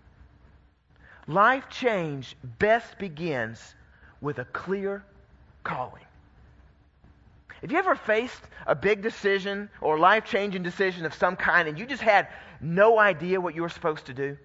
Life 1.29 1.69
change 1.69 2.35
best 2.59 2.99
begins 2.99 3.75
with 4.21 4.39
a 4.39 4.45
clear 4.47 5.05
calling. 5.63 6.08
Have 7.61 7.73
you 7.73 7.79
ever 7.79 7.95
faced 7.95 8.41
a 8.67 8.75
big 8.75 9.03
decision 9.03 9.69
or 9.81 9.99
life 9.99 10.25
changing 10.25 10.63
decision 10.63 11.05
of 11.05 11.15
some 11.15 11.37
kind 11.37 11.69
and 11.69 11.79
you 11.79 11.87
just 11.87 12.03
had 12.03 12.29
no 12.61 12.99
idea 12.99 13.41
what 13.41 13.55
you 13.55 13.63
were 13.63 13.69
supposed 13.69 14.07
to 14.07 14.15
do? 14.15 14.37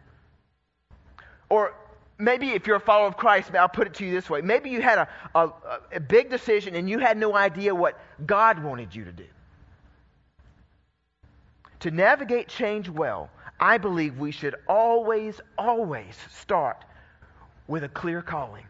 Or 1.50 1.76
maybe 2.18 2.50
if 2.50 2.66
you're 2.66 2.78
a 2.78 2.82
follower 2.82 3.08
of 3.08 3.18
Christ, 3.18 3.54
I'll 3.54 3.70
put 3.70 3.88
it 3.88 3.94
to 3.96 4.06
you 4.06 4.12
this 4.12 4.30
way. 4.30 4.42
Maybe 4.42 4.70
you 4.72 4.82
had 4.82 4.98
a, 4.98 5.08
a, 5.36 5.50
a 5.94 6.00
big 6.00 6.30
decision 6.30 6.76
and 6.76 6.90
you 6.90 7.00
had 7.00 7.18
no 7.18 7.36
idea 7.36 7.76
what 7.76 8.00
God 8.26 8.64
wanted 8.64 8.96
you 8.96 9.06
to 9.06 9.12
do. 9.12 9.26
To 11.82 11.92
navigate 11.92 12.48
change 12.48 12.90
well, 12.90 13.30
I 13.60 13.78
believe 13.78 14.18
we 14.18 14.32
should 14.32 14.56
always, 14.68 15.40
always 15.58 16.18
start 16.32 16.84
with 17.68 17.84
a 17.84 17.90
clear 17.90 18.22
calling, 18.22 18.66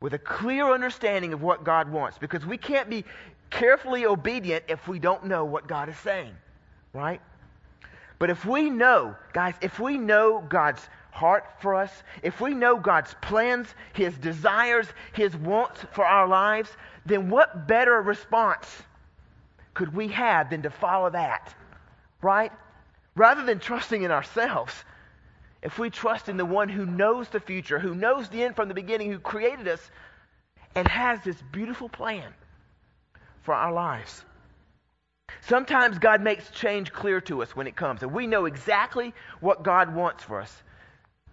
with 0.00 0.14
a 0.14 0.18
clear 0.18 0.72
understanding 0.72 1.32
of 1.32 1.42
what 1.42 1.64
God 1.64 1.90
wants, 1.90 2.18
because 2.18 2.46
we 2.46 2.56
can't 2.56 2.88
be 2.88 3.04
carefully 3.50 4.06
obedient 4.06 4.64
if 4.68 4.88
we 4.88 4.98
don't 4.98 5.24
know 5.24 5.44
what 5.44 5.66
God 5.66 5.88
is 5.88 5.98
saying. 5.98 6.34
right? 6.92 7.20
But 8.18 8.30
if 8.30 8.44
we 8.44 8.70
know, 8.70 9.16
guys, 9.32 9.54
if 9.60 9.80
we 9.80 9.96
know 9.98 10.44
God's 10.46 10.86
heart 11.10 11.44
for 11.60 11.74
us, 11.74 11.90
if 12.22 12.40
we 12.40 12.54
know 12.54 12.76
God's 12.78 13.14
plans, 13.22 13.66
His 13.92 14.16
desires, 14.18 14.86
His 15.12 15.34
wants 15.36 15.84
for 15.92 16.04
our 16.04 16.28
lives, 16.28 16.70
then 17.06 17.30
what 17.30 17.66
better 17.66 18.00
response 18.00 18.66
could 19.74 19.94
we 19.94 20.08
have 20.08 20.50
than 20.50 20.62
to 20.62 20.70
follow 20.70 21.10
that? 21.10 21.54
Right? 22.22 22.52
Rather 23.16 23.42
than 23.44 23.58
trusting 23.58 24.02
in 24.02 24.10
ourselves, 24.10 24.74
if 25.62 25.78
we 25.78 25.90
trust 25.90 26.28
in 26.28 26.36
the 26.36 26.44
one 26.44 26.68
who 26.68 26.86
knows 26.86 27.28
the 27.28 27.40
future, 27.40 27.78
who 27.78 27.94
knows 27.94 28.28
the 28.28 28.42
end 28.42 28.56
from 28.56 28.68
the 28.68 28.74
beginning, 28.74 29.10
who 29.10 29.18
created 29.18 29.66
us, 29.66 29.90
and 30.74 30.86
has 30.86 31.22
this 31.24 31.36
beautiful 31.52 31.88
plan 31.88 32.32
for 33.42 33.54
our 33.54 33.72
lives. 33.72 34.24
Sometimes 35.42 35.98
God 35.98 36.20
makes 36.20 36.50
change 36.50 36.92
clear 36.92 37.20
to 37.22 37.42
us 37.42 37.54
when 37.54 37.66
it 37.66 37.76
comes, 37.76 38.02
and 38.02 38.12
we 38.12 38.26
know 38.26 38.46
exactly 38.46 39.14
what 39.40 39.62
God 39.62 39.94
wants 39.94 40.24
for 40.24 40.40
us. 40.40 40.62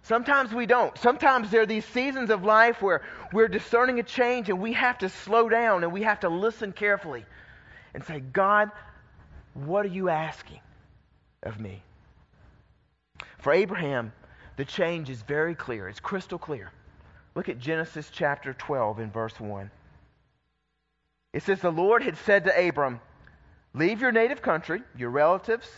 Sometimes 0.02 0.54
we 0.54 0.64
don't. 0.64 0.96
Sometimes 0.96 1.50
there 1.50 1.62
are 1.62 1.66
these 1.66 1.84
seasons 1.84 2.30
of 2.30 2.44
life 2.44 2.80
where 2.80 3.02
we're 3.32 3.48
discerning 3.48 3.98
a 3.98 4.02
change 4.02 4.48
and 4.48 4.58
we 4.58 4.72
have 4.72 4.96
to 4.98 5.08
slow 5.08 5.48
down 5.48 5.84
and 5.84 5.92
we 5.92 6.02
have 6.02 6.20
to 6.20 6.28
listen 6.28 6.72
carefully 6.72 7.26
and 7.92 8.02
say, 8.04 8.20
God, 8.20 8.70
what 9.52 9.84
are 9.84 9.90
you 9.90 10.08
asking 10.08 10.60
of 11.42 11.60
me? 11.60 11.82
For 13.38 13.52
Abraham, 13.52 14.12
the 14.56 14.64
change 14.64 15.10
is 15.10 15.20
very 15.22 15.54
clear. 15.54 15.88
It's 15.88 16.00
crystal 16.00 16.38
clear. 16.38 16.72
Look 17.34 17.48
at 17.48 17.58
Genesis 17.58 18.08
chapter 18.10 18.54
12 18.54 19.00
in 19.00 19.10
verse 19.10 19.38
1. 19.38 19.70
It 21.32 21.42
says, 21.42 21.60
The 21.60 21.70
Lord 21.70 22.02
had 22.02 22.16
said 22.18 22.44
to 22.44 22.68
Abram, 22.68 23.00
Leave 23.74 24.00
your 24.00 24.12
native 24.12 24.42
country, 24.42 24.82
your 24.96 25.10
relatives, 25.10 25.68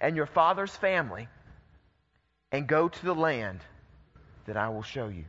and 0.00 0.16
your 0.16 0.26
father's 0.26 0.74
family, 0.74 1.28
and 2.52 2.66
go 2.66 2.88
to 2.88 3.04
the 3.04 3.14
land 3.14 3.60
that 4.46 4.56
I 4.56 4.68
will 4.68 4.82
show 4.82 5.08
you. 5.08 5.24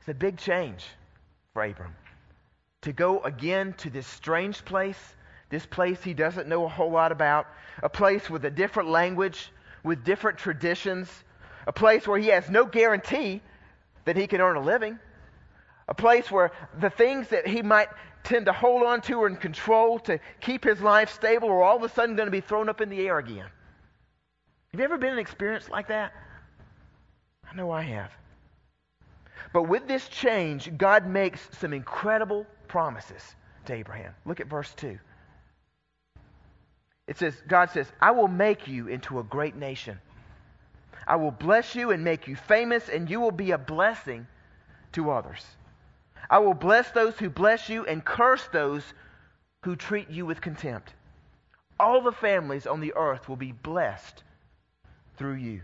It's 0.00 0.08
a 0.08 0.14
big 0.14 0.38
change 0.38 0.84
for 1.52 1.64
Abram. 1.64 1.94
To 2.82 2.92
go 2.92 3.20
again 3.20 3.74
to 3.78 3.90
this 3.90 4.06
strange 4.06 4.64
place, 4.64 5.14
this 5.50 5.66
place 5.66 6.02
he 6.02 6.14
doesn't 6.14 6.48
know 6.48 6.64
a 6.64 6.68
whole 6.68 6.90
lot 6.90 7.12
about, 7.12 7.46
a 7.82 7.88
place 7.88 8.30
with 8.30 8.44
a 8.44 8.50
different 8.50 8.88
language, 8.88 9.52
with 9.84 10.04
different 10.04 10.38
traditions, 10.38 11.08
a 11.66 11.72
place 11.72 12.06
where 12.06 12.18
he 12.18 12.28
has 12.28 12.48
no 12.48 12.64
guarantee 12.64 13.42
that 14.06 14.16
he 14.16 14.26
can 14.26 14.40
earn 14.40 14.56
a 14.56 14.60
living, 14.60 14.98
a 15.90 15.94
place 15.94 16.30
where 16.30 16.52
the 16.78 16.88
things 16.88 17.28
that 17.28 17.46
he 17.46 17.62
might 17.62 17.88
tend 18.22 18.46
to 18.46 18.52
hold 18.52 18.84
on 18.84 19.00
to 19.02 19.24
and 19.24 19.40
control 19.40 19.98
to 19.98 20.20
keep 20.40 20.64
his 20.64 20.80
life 20.80 21.12
stable 21.12 21.48
are 21.48 21.62
all 21.62 21.76
of 21.76 21.82
a 21.82 21.88
sudden 21.88 22.16
going 22.16 22.28
to 22.28 22.32
be 22.32 22.40
thrown 22.40 22.68
up 22.68 22.80
in 22.80 22.88
the 22.88 23.06
air 23.06 23.18
again. 23.18 23.46
Have 24.70 24.78
you 24.78 24.84
ever 24.84 24.98
been 24.98 25.08
in 25.08 25.14
an 25.14 25.20
experience 25.20 25.68
like 25.68 25.88
that? 25.88 26.12
I 27.50 27.56
know 27.56 27.72
I 27.72 27.82
have. 27.82 28.12
But 29.52 29.64
with 29.64 29.88
this 29.88 30.06
change, 30.08 30.76
God 30.78 31.08
makes 31.08 31.40
some 31.58 31.72
incredible 31.72 32.46
promises 32.68 33.34
to 33.64 33.74
Abraham. 33.74 34.14
Look 34.24 34.38
at 34.38 34.46
verse 34.46 34.72
2. 34.76 34.96
It 37.08 37.18
says, 37.18 37.34
God 37.48 37.70
says, 37.70 37.90
I 38.00 38.12
will 38.12 38.28
make 38.28 38.68
you 38.68 38.86
into 38.86 39.18
a 39.18 39.24
great 39.24 39.56
nation. 39.56 39.98
I 41.08 41.16
will 41.16 41.32
bless 41.32 41.74
you 41.74 41.90
and 41.90 42.04
make 42.04 42.28
you 42.28 42.36
famous, 42.36 42.88
and 42.88 43.10
you 43.10 43.18
will 43.18 43.32
be 43.32 43.50
a 43.50 43.58
blessing 43.58 44.28
to 44.92 45.10
others. 45.10 45.44
I 46.28 46.38
will 46.38 46.54
bless 46.54 46.90
those 46.90 47.18
who 47.18 47.30
bless 47.30 47.68
you 47.68 47.86
and 47.86 48.04
curse 48.04 48.46
those 48.52 48.82
who 49.64 49.76
treat 49.76 50.10
you 50.10 50.26
with 50.26 50.40
contempt. 50.40 50.94
All 51.78 52.02
the 52.02 52.12
families 52.12 52.66
on 52.66 52.80
the 52.80 52.94
earth 52.94 53.28
will 53.28 53.36
be 53.36 53.52
blessed 53.52 54.22
through 55.16 55.34
you. 55.34 55.62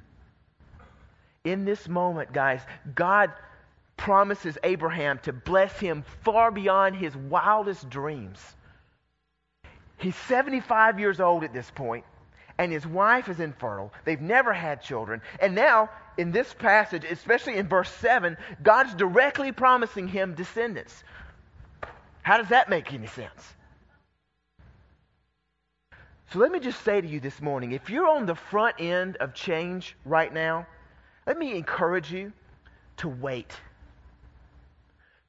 In 1.44 1.64
this 1.64 1.88
moment, 1.88 2.32
guys, 2.32 2.60
God 2.94 3.32
promises 3.96 4.58
Abraham 4.64 5.18
to 5.20 5.32
bless 5.32 5.78
him 5.78 6.04
far 6.22 6.50
beyond 6.50 6.96
his 6.96 7.16
wildest 7.16 7.88
dreams. 7.88 8.38
He's 9.98 10.16
75 10.16 11.00
years 11.00 11.20
old 11.20 11.44
at 11.44 11.52
this 11.52 11.70
point, 11.70 12.04
and 12.58 12.70
his 12.70 12.86
wife 12.86 13.28
is 13.28 13.40
infertile. 13.40 13.92
They've 14.04 14.20
never 14.20 14.52
had 14.52 14.82
children. 14.82 15.22
And 15.40 15.54
now, 15.54 15.88
in 16.18 16.32
this 16.32 16.52
passage, 16.54 17.04
especially 17.04 17.56
in 17.56 17.68
verse 17.68 17.90
7, 17.90 18.36
God's 18.62 18.94
directly 18.94 19.52
promising 19.52 20.08
him 20.08 20.34
descendants. 20.34 21.04
How 22.22 22.38
does 22.38 22.48
that 22.48 22.68
make 22.68 22.92
any 22.92 23.06
sense? 23.06 23.54
So 26.32 26.40
let 26.40 26.50
me 26.50 26.58
just 26.58 26.82
say 26.82 27.00
to 27.00 27.06
you 27.06 27.20
this 27.20 27.40
morning 27.40 27.72
if 27.72 27.88
you're 27.88 28.08
on 28.08 28.26
the 28.26 28.34
front 28.34 28.76
end 28.80 29.16
of 29.16 29.32
change 29.32 29.96
right 30.04 30.32
now, 30.32 30.66
let 31.26 31.38
me 31.38 31.56
encourage 31.56 32.12
you 32.12 32.32
to 32.98 33.08
wait. 33.08 33.52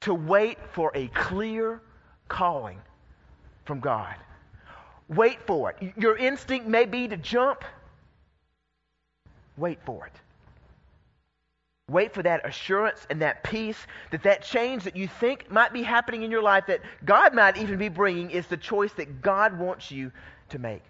To 0.01 0.13
wait 0.13 0.57
for 0.73 0.91
a 0.95 1.07
clear 1.07 1.81
calling 2.27 2.79
from 3.65 3.79
God. 3.79 4.15
Wait 5.07 5.39
for 5.45 5.71
it. 5.71 5.93
Your 5.97 6.17
instinct 6.17 6.67
may 6.67 6.85
be 6.85 7.07
to 7.07 7.17
jump. 7.17 7.63
Wait 9.55 9.79
for 9.85 10.05
it. 10.05 10.13
Wait 11.89 12.13
for 12.13 12.21
that 12.21 12.45
assurance 12.45 13.07
and 13.09 13.21
that 13.21 13.43
peace 13.43 13.87
that 14.11 14.23
that 14.23 14.41
change 14.41 14.83
that 14.83 14.97
you 14.97 15.07
think 15.07 15.49
might 15.49 15.71
be 15.71 15.81
happening 15.81 16.23
in 16.23 16.29
your 16.29 16.41
life, 16.41 16.65
that 16.67 16.81
God 17.05 17.33
might 17.33 17.55
even 17.55 17.77
be 17.77 17.87
bringing, 17.87 18.29
is 18.29 18.45
the 18.47 18.57
choice 18.57 18.91
that 18.93 19.21
God 19.21 19.57
wants 19.57 19.89
you 19.89 20.11
to 20.49 20.59
make. 20.59 20.83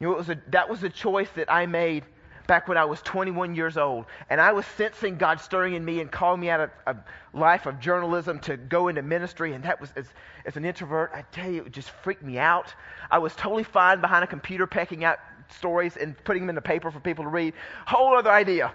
You 0.00 0.08
know, 0.08 0.16
was 0.16 0.28
a, 0.28 0.38
that 0.48 0.68
was 0.68 0.82
a 0.82 0.90
choice 0.90 1.30
that 1.36 1.50
I 1.50 1.64
made 1.64 2.04
back 2.46 2.68
when 2.68 2.76
I 2.76 2.84
was 2.84 3.00
21 3.00 3.54
years 3.54 3.78
old. 3.78 4.04
And 4.28 4.38
I 4.38 4.52
was 4.52 4.66
sensing 4.66 5.16
God 5.16 5.40
stirring 5.40 5.72
in 5.72 5.82
me 5.82 6.00
and 6.00 6.12
calling 6.12 6.42
me 6.42 6.50
out 6.50 6.60
of 6.60 6.70
a 6.86 6.96
life 7.32 7.64
of 7.64 7.80
journalism 7.80 8.40
to 8.40 8.58
go 8.58 8.88
into 8.88 9.00
ministry. 9.00 9.54
And 9.54 9.64
that 9.64 9.80
was, 9.80 9.90
as, 9.96 10.04
as 10.44 10.58
an 10.58 10.66
introvert, 10.66 11.10
I 11.14 11.22
tell 11.32 11.50
you, 11.50 11.64
it 11.64 11.72
just 11.72 11.88
freaked 11.88 12.22
me 12.22 12.38
out. 12.38 12.74
I 13.10 13.16
was 13.16 13.34
totally 13.34 13.64
fine 13.64 14.02
behind 14.02 14.24
a 14.24 14.26
computer 14.26 14.66
pecking 14.66 15.04
out 15.04 15.20
stories 15.48 15.96
and 15.96 16.22
putting 16.24 16.42
them 16.42 16.50
in 16.50 16.54
the 16.54 16.60
paper 16.60 16.90
for 16.90 17.00
people 17.00 17.24
to 17.24 17.30
read. 17.30 17.54
Whole 17.86 18.14
other 18.14 18.30
idea 18.30 18.74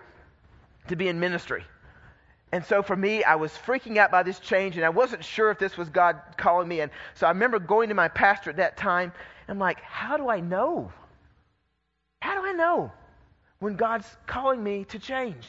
to 0.90 0.96
be 0.96 1.08
in 1.08 1.20
ministry. 1.20 1.64
And 2.52 2.66
so 2.66 2.82
for 2.82 2.96
me, 2.96 3.24
I 3.24 3.36
was 3.36 3.52
freaking 3.52 3.98
out 3.98 4.12
by 4.12 4.24
this 4.24 4.40
change, 4.40 4.76
and 4.76 4.86
I 4.86 4.90
wasn't 4.90 5.24
sure 5.24 5.52
if 5.52 5.60
this 5.60 5.78
was 5.78 5.90
God 5.90 6.20
calling 6.38 6.68
me. 6.68 6.82
And 6.82 6.92
so 7.14 7.28
I 7.28 7.30
remember 7.30 7.60
going 7.60 7.90
to 7.90 7.96
my 7.96 8.08
pastor 8.08 8.50
at 8.50 8.58
that 8.58 8.76
time. 8.76 9.12
And 9.48 9.56
I'm 9.56 9.60
like, 9.60 9.82
how 9.82 10.18
do 10.18 10.30
I 10.30 10.40
know? 10.40 10.92
How 12.22 12.42
do 12.42 12.48
I 12.48 12.54
know? 12.54 12.92
when 13.60 13.76
God's 13.76 14.08
calling 14.26 14.64
me 14.64 14.86
to 14.86 15.00
change. 15.00 15.48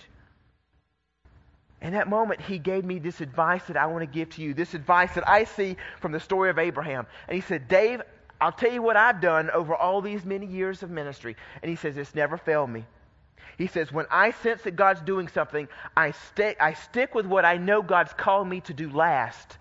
In 1.80 1.94
that 1.94 2.09
moment, 2.09 2.40
he 2.42 2.59
gave 2.59 2.85
me 2.85 2.99
this 2.99 3.20
advice 3.20 3.64
that 3.68 3.76
I 3.76 3.87
want 3.87 4.02
to 4.02 4.06
give 4.06 4.28
to 4.30 4.42
you, 4.42 4.52
this 4.52 4.75
advice 4.75 5.14
that 5.14 5.26
I 5.26 5.44
see 5.44 5.76
from 6.00 6.12
the 6.12 6.20
story 6.20 6.50
of 6.50 6.59
Abraham. 6.59 7.06
And 7.26 7.35
he 7.35 7.40
said, 7.40 7.68
Dave, 7.68 8.02
I'll 8.40 8.52
tell 8.52 8.73
you 8.73 8.82
what 8.82 8.97
I've 8.97 9.20
done 9.20 9.50
over 9.50 9.75
all 9.75 10.02
these 10.02 10.25
many 10.25 10.47
years 10.47 10.82
of 10.82 10.90
ministry. 10.90 11.37
And 11.62 11.70
he 11.70 11.76
says, 11.76 11.97
It's 11.97 12.14
never 12.14 12.37
failed 12.37 12.68
me. 12.68 12.85
He 13.59 13.66
says, 13.66 13.92
When 13.92 14.06
I 14.11 14.30
sense 14.30 14.62
that 14.62 14.76
God's 14.76 15.00
doing 15.02 15.28
something, 15.28 15.68
I 15.97 16.12
stick, 16.12 16.56
I 16.61 16.75
stick 16.75 17.14
with 17.14 17.26
what 17.26 17.44
I 17.44 17.56
know 17.56 17.82
God's 17.82 18.12
called 18.12 18.49
me 18.49 18.61
to 18.62 18.75
do 18.75 18.90
last 18.90 19.59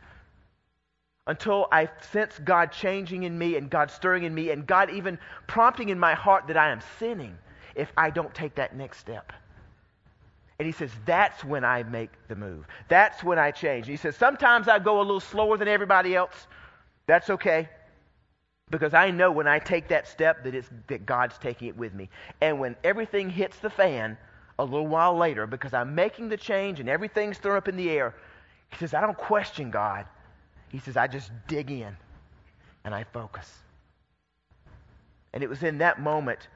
until 1.27 1.67
I 1.71 1.89
sense 2.12 2.39
God 2.39 2.71
changing 2.71 3.24
in 3.24 3.38
me 3.38 3.55
and 3.55 3.69
God 3.69 3.91
stirring 3.91 4.24
in 4.24 4.33
me 4.33 4.50
and 4.50 4.65
God 4.65 4.89
even 4.89 5.19
prompting 5.48 5.89
in 5.89 6.00
my 6.00 6.15
heart 6.15 6.48
that 6.48 6.57
I 6.57 6.71
am 6.71 6.81
sinning 6.98 7.38
if 7.75 7.91
I 7.95 8.09
don't 8.09 8.33
take 8.33 8.55
that 8.55 8.75
next 8.75 8.98
step. 8.98 9.31
And 10.57 10.65
he 10.65 10.71
says, 10.71 10.91
that's 11.05 11.43
when 11.43 11.63
I 11.63 11.83
make 11.83 12.09
the 12.27 12.36
move. 12.36 12.65
That's 12.89 13.24
when 13.24 13.39
I 13.39 13.51
change. 13.51 13.86
And 13.86 13.91
he 13.91 13.98
says, 13.98 14.15
sometimes 14.17 14.67
I 14.67 14.79
go 14.79 14.98
a 14.98 15.03
little 15.03 15.21
slower 15.21 15.55
than 15.55 15.67
everybody 15.69 16.15
else. 16.15 16.48
That's 17.05 17.29
okay. 17.29 17.69
Because 18.70 18.94
I 18.94 19.10
know 19.10 19.32
when 19.32 19.48
I 19.48 19.60
take 19.60 19.88
that 19.88 20.08
step 20.08 20.44
that, 20.44 20.54
it's, 20.54 20.70
that 20.88 21.06
God's 21.06 21.38
taking 21.40 21.70
it 21.70 21.78
with 21.78 21.94
me. 21.94 22.10
And 22.42 22.60
when 22.60 22.76
everything 22.84 23.30
hits 23.30 23.58
the 23.60 23.70
fan 23.70 24.18
a 24.60 24.64
little 24.64 24.88
while 24.88 25.18
later, 25.18 25.48
because 25.48 25.74
I'm 25.74 25.96
making 25.96 26.30
the 26.30 26.38
change 26.38 26.80
and 26.80 26.88
everything's 26.88 27.38
thrown 27.40 27.58
up 27.58 27.68
in 27.68 27.78
the 27.78 27.90
air, 27.90 28.14
he 28.70 28.78
says, 28.78 28.94
I 28.94 29.02
don't 29.02 29.18
question 29.18 29.72
God. 29.72 30.06
He 30.70 30.78
says, 30.80 30.98
I 30.98 31.08
just 31.08 31.32
dig 31.48 31.72
in 31.72 31.98
and 32.84 32.94
I 32.94 33.06
focus. 33.06 33.52
And 35.34 35.44
it 35.44 35.50
was 35.50 35.64
in 35.64 35.80
that 35.80 36.00
moment 36.00 36.48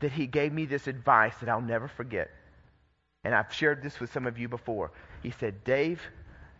that 0.00 0.10
he 0.10 0.26
gave 0.26 0.52
me 0.52 0.66
this 0.66 0.88
advice 0.88 1.34
that 1.38 1.48
I'll 1.48 1.60
never 1.60 1.86
forget. 1.86 2.30
And 3.22 3.34
I've 3.34 3.52
shared 3.52 3.82
this 3.82 4.00
with 4.00 4.12
some 4.12 4.26
of 4.26 4.38
you 4.38 4.48
before. 4.48 4.90
He 5.22 5.30
said, 5.30 5.62
Dave, 5.62 6.02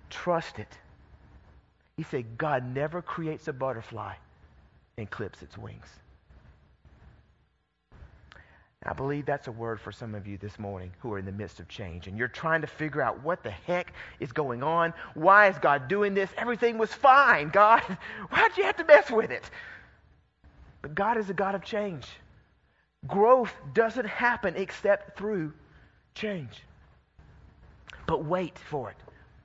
trust 0.09 0.61
it. 0.61 0.79
He 1.97 2.05
said, 2.05 2.39
God 2.39 2.65
never 2.75 3.03
creates 3.03 3.49
a 3.49 3.53
butterfly 3.53 4.15
and 4.97 5.11
clips 5.11 5.43
its 5.43 5.59
wings. 5.59 5.87
I 8.87 8.93
believe 8.93 9.25
that's 9.25 9.49
a 9.49 9.53
word 9.53 9.81
for 9.81 9.93
some 9.93 10.15
of 10.15 10.27
you 10.27 10.37
this 10.37 10.59
morning 10.59 10.93
who 10.99 11.11
are 11.15 11.19
in 11.19 11.25
the 11.25 11.33
midst 11.33 11.59
of 11.59 11.69
change 11.69 12.07
and 12.07 12.19
you're 12.19 12.29
trying 12.29 12.61
to 12.61 12.67
figure 12.67 13.01
out 13.01 13.23
what 13.23 13.43
the 13.43 13.51
heck 13.51 13.95
is 14.21 14.31
going 14.31 14.63
on. 14.63 14.93
Why 15.15 15.49
is 15.49 15.57
God 15.59 15.89
doing 15.89 16.13
this? 16.13 16.29
Everything 16.37 16.77
was 16.77 16.93
fine, 16.93 17.49
God. 17.49 17.81
Why'd 18.31 18.57
you 18.59 18.65
have 18.65 18.77
to 18.77 18.85
mess 18.85 19.11
with 19.11 19.31
it? 19.31 19.51
But 20.83 20.95
God 20.95 21.17
is 21.17 21.31
a 21.31 21.35
God 21.35 21.55
of 21.55 21.65
change. 21.65 22.07
Growth 23.07 23.55
doesn't 23.73 24.07
happen 24.07 24.55
except 24.57 25.17
through 25.17 25.55
change. 26.15 26.63
But 28.07 28.27
wait 28.27 28.59
for 28.59 28.91
it. 28.91 28.97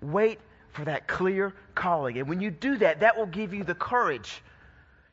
Wait 0.05 0.39
for 0.73 0.83
that 0.83 1.07
clear 1.07 1.53
calling. 1.75 2.17
And 2.17 2.27
when 2.27 2.41
you 2.41 2.51
do 2.51 2.77
that, 2.77 2.99
that 2.99 3.17
will 3.17 3.25
give 3.25 3.53
you 3.53 3.63
the 3.63 3.75
courage 3.75 4.41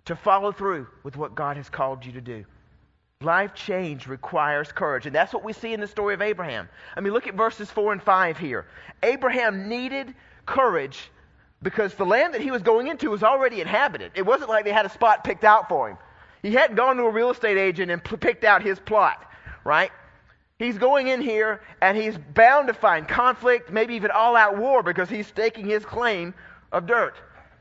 to 0.07 0.17
follow 0.17 0.53
through 0.53 0.87
with 1.03 1.17
what 1.17 1.35
God 1.35 1.57
has 1.57 1.69
called 1.69 2.05
you 2.05 2.13
to 2.13 2.21
do. 2.21 2.45
Life 3.23 3.55
change 3.55 4.07
requires 4.07 4.73
courage. 4.73 5.07
And 5.07 5.15
that's 5.15 5.33
what 5.33 5.45
we 5.45 5.53
see 5.53 5.73
in 5.73 5.81
the 5.81 5.87
story 5.87 6.15
of 6.15 6.23
Abraham. 6.23 6.69
I 6.97 7.01
mean, 7.01 7.13
look 7.13 7.27
at 7.27 7.35
verses 7.35 7.71
4 7.71 7.93
and 7.93 8.03
5 8.03 8.39
here. 8.39 8.67
Abraham 9.03 9.69
needed 9.69 10.15
courage 10.45 11.11
because 11.63 11.95
the 11.95 12.05
land 12.05 12.35
that 12.35 12.41
he 12.41 12.51
was 12.51 12.63
going 12.63 12.89
into 12.89 13.11
was 13.11 13.23
already 13.23 13.61
inhabited. 13.61 14.13
It 14.15 14.27
wasn't 14.27 14.51
like 14.51 14.65
they 14.65 14.73
had 14.73 14.87
a 14.87 14.91
spot 14.91 15.25
picked 15.25 15.45
out 15.45 15.69
for 15.69 15.91
him. 15.91 15.99
He 16.43 16.53
hadn't 16.53 16.77
gone 16.77 16.97
to 16.97 17.05
a 17.05 17.11
real 17.11 17.31
estate 17.31 17.57
agent 17.57 17.91
and 17.91 18.05
p- 18.05 18.17
picked 18.17 18.45
out 18.45 18.63
his 18.63 18.79
plot, 18.79 19.25
right? 19.65 19.91
He's 20.59 20.79
going 20.79 21.09
in 21.09 21.21
here 21.21 21.63
and 21.81 21.97
he's 21.97 22.17
bound 22.35 22.69
to 22.69 22.75
find 22.75 23.09
conflict, 23.09 23.71
maybe 23.71 23.95
even 23.95 24.11
all 24.11 24.37
out 24.37 24.57
war 24.57 24.83
because 24.83 25.09
he's 25.09 25.27
staking 25.27 25.67
his 25.67 25.85
claim 25.85 26.35
of 26.71 26.87
dirt 26.87 27.17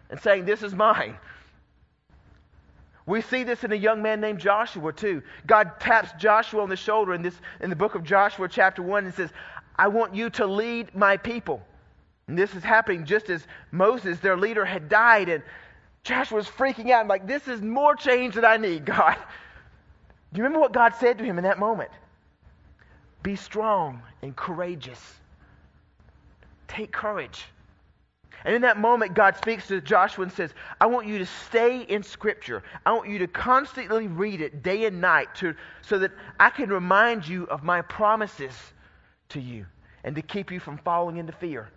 and 0.10 0.20
saying, 0.20 0.46
This 0.46 0.62
is 0.62 0.76
mine. 0.76 1.18
We 3.06 3.22
see 3.22 3.44
this 3.44 3.64
in 3.64 3.72
a 3.72 3.76
young 3.76 4.02
man 4.02 4.20
named 4.20 4.40
Joshua 4.40 4.92
too. 4.92 5.22
God 5.46 5.80
taps 5.80 6.12
Joshua 6.18 6.64
on 6.64 6.70
the 6.70 6.76
shoulder 6.76 7.14
in 7.14 7.22
this 7.22 7.40
in 7.60 7.70
the 7.70 7.76
book 7.76 7.96
of 7.96 8.04
Joshua 8.04 8.48
chapter 8.50 8.82
1 8.82 9.06
and 9.06 9.14
says, 9.14 9.32
"I 9.76 9.88
want 9.88 10.16
you 10.16 10.30
to 10.32 10.46
lead 10.48 10.96
my 10.96 11.18
people." 11.18 11.62
And 12.28 12.38
this 12.38 12.56
is 12.56 12.64
happening 12.64 13.06
just 13.06 13.30
as 13.30 13.46
Moses, 13.72 14.20
their 14.20 14.36
leader, 14.36 14.66
had 14.66 14.90
died 14.90 15.30
and 15.30 15.44
Joshua's 16.04 16.48
freaking 16.48 16.90
out. 16.90 17.02
I'm 17.02 17.08
like, 17.08 17.28
"This 17.28 17.48
is 17.48 17.62
more 17.62 17.96
change 17.96 18.36
than 18.36 18.46
I 18.46 18.58
need, 18.58 18.86
God." 18.98 19.18
Do 20.34 20.40
you 20.40 20.44
remember 20.44 20.60
what 20.60 20.74
God 20.74 20.96
said 20.96 21.20
to 21.20 21.24
him 21.24 21.38
in 21.38 21.44
that 21.44 21.60
moment? 21.60 21.92
Be 23.22 23.36
strong 23.36 24.02
and 24.22 24.36
courageous. 24.36 25.16
Take 26.68 26.92
courage. 26.92 27.46
And 28.46 28.54
in 28.54 28.62
that 28.62 28.78
moment, 28.78 29.16
God 29.16 29.36
speaks 29.38 29.68
to 29.68 29.82
Joshua 29.82 30.24
and 30.24 30.32
says, 30.32 30.54
I 30.80 30.86
want 30.86 31.08
you 31.08 31.18
to 31.18 31.26
stay 31.26 31.82
in 31.82 32.04
Scripture. 32.04 32.62
I 32.86 32.94
want 32.94 33.10
you 33.10 33.18
to 33.20 33.28
constantly 33.28 34.08
read 34.08 34.40
it 34.40 34.62
day 34.62 34.86
and 34.86 35.02
night 35.02 35.34
to, 35.38 35.56
so 35.82 35.98
that 35.98 36.12
I 36.40 36.52
can 36.52 36.70
remind 36.70 37.28
you 37.28 37.46
of 37.46 37.64
my 37.64 37.82
promises 37.82 38.54
to 39.30 39.42
you 39.42 39.66
and 40.04 40.16
to 40.16 40.22
keep 40.22 40.52
you 40.52 40.60
from 40.60 40.78
falling 40.78 41.18
into 41.18 41.34
fear 41.34 41.70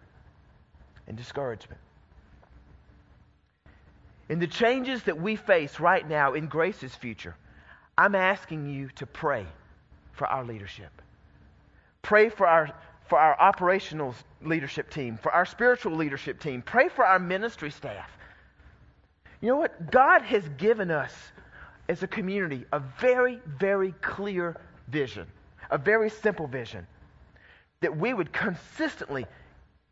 and 1.07 1.17
discouragement. 1.17 1.81
In 4.29 4.39
the 4.39 4.47
changes 4.47 5.03
that 5.05 5.19
we 5.19 5.37
face 5.37 5.81
right 5.81 6.07
now 6.07 6.35
in 6.35 6.49
Grace's 6.49 6.95
future, 6.95 7.35
I'm 7.97 8.15
asking 8.15 8.69
you 8.69 8.91
to 8.97 9.07
pray 9.07 9.47
for 10.13 10.27
our 10.27 10.45
leadership. 10.45 10.91
Pray 12.03 12.29
for 12.29 12.47
our 12.47 12.71
for 13.09 13.19
our 13.19 13.39
operational 13.41 14.15
leadership 14.43 14.91
team, 14.91 15.19
for 15.23 15.33
our 15.33 15.47
spiritual 15.47 15.97
leadership 15.97 16.41
team. 16.41 16.63
Pray 16.63 16.89
for 16.89 17.05
our 17.05 17.19
ministry 17.19 17.71
staff. 17.71 18.11
You 19.41 19.49
know 19.49 19.57
what? 19.57 19.91
God 19.91 20.23
has 20.23 20.49
given 20.57 20.91
us 20.91 21.15
as 21.89 22.03
a 22.03 22.07
community 22.07 22.65
a 22.73 22.81
very, 23.01 23.41
very 23.47 23.93
clear 24.03 24.57
vision, 24.89 25.27
a 25.71 25.79
very 25.79 26.11
simple 26.11 26.47
vision 26.47 26.87
that 27.81 27.97
we 27.97 28.13
would 28.13 28.33
consistently, 28.33 29.25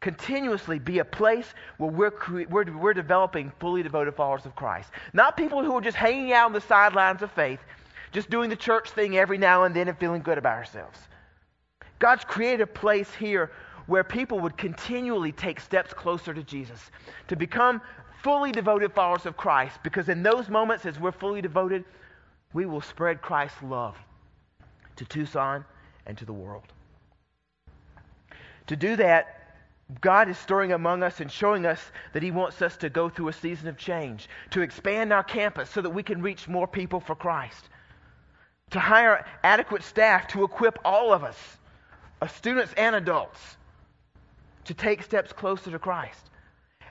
continuously 0.01 0.79
be 0.79 0.99
a 0.99 1.05
place 1.05 1.47
where 1.79 1.91
we're, 1.91 2.11
cre- 2.11 2.43
we're, 2.51 2.65
we're 2.77 2.95
developing 2.95 3.53
fully 3.61 3.83
devoted 3.83 4.15
followers 4.15 4.45
of 4.45 4.55
Christ. 4.57 4.91
Not 5.13 5.37
people 5.37 5.65
who 5.65 5.75
are 5.77 5.81
just 5.81 5.97
hanging 5.97 6.33
out 6.33 6.47
on 6.47 6.53
the 6.53 6.61
sidelines 6.61 7.23
of 7.23 7.31
faith, 7.31 7.61
just 8.13 8.29
doing 8.29 8.51
the 8.51 8.57
church 8.57 8.91
thing 8.91 9.17
every 9.17 9.39
now 9.39 9.65
and 9.65 9.75
then 9.75 9.89
and 9.89 9.97
feeling 9.97 10.23
good 10.23 10.39
about 10.39 10.57
ourselves. 10.57 10.99
God's 11.99 12.25
created 12.25 12.61
a 12.61 12.67
place 12.67 13.13
here 13.15 13.51
where 13.87 14.05
people 14.05 14.41
would 14.41 14.57
continually 14.57 15.33
take 15.33 15.61
steps 15.61 15.93
closer 15.93 16.35
to 16.35 16.43
Jesus, 16.43 16.91
to 17.29 17.37
become 17.37 17.81
fully 18.23 18.51
devoted 18.53 18.93
followers 18.93 19.27
of 19.27 19.37
Christ, 19.37 19.79
because 19.83 20.09
in 20.09 20.23
those 20.23 20.49
moments, 20.49 20.85
as 20.85 20.99
we're 20.99 21.13
fully 21.13 21.41
devoted, 21.41 21.85
we 22.53 22.67
will 22.67 22.81
spread 22.81 23.23
Christ's 23.23 23.63
love 23.63 23.97
to 24.97 25.05
Tucson 25.05 25.65
and 26.07 26.19
to 26.19 26.25
the 26.25 26.33
world. 26.33 26.65
To 28.67 28.77
do 28.77 28.97
that, 28.97 29.55
God 30.01 30.29
is 30.29 30.37
stirring 30.37 30.73
among 30.73 31.05
us 31.05 31.21
and 31.21 31.31
showing 31.31 31.65
us 31.65 31.81
that 32.13 32.23
He 32.23 32.33
wants 32.33 32.61
us 32.61 32.77
to 32.79 32.91
go 32.91 33.09
through 33.09 33.29
a 33.29 33.33
season 33.33 33.69
of 33.69 33.77
change, 33.77 34.29
to 34.51 34.63
expand 34.63 35.13
our 35.13 35.23
campus 35.23 35.71
so 35.71 35.81
that 35.81 35.91
we 35.91 36.03
can 36.03 36.21
reach 36.21 36.49
more 36.49 36.67
people 36.67 36.99
for 36.99 37.15
Christ, 37.15 37.69
to 38.71 38.81
hire 38.81 39.25
adequate 39.45 39.85
staff 39.85 40.27
to 40.29 40.43
equip 40.43 40.79
all 40.85 41.13
of 41.13 41.23
us 41.23 41.59
of 42.21 42.31
students 42.31 42.73
and 42.77 42.95
adults 42.95 43.57
to 44.65 44.75
take 44.75 45.03
steps 45.03 45.33
closer 45.33 45.71
to 45.71 45.79
Christ. 45.79 46.31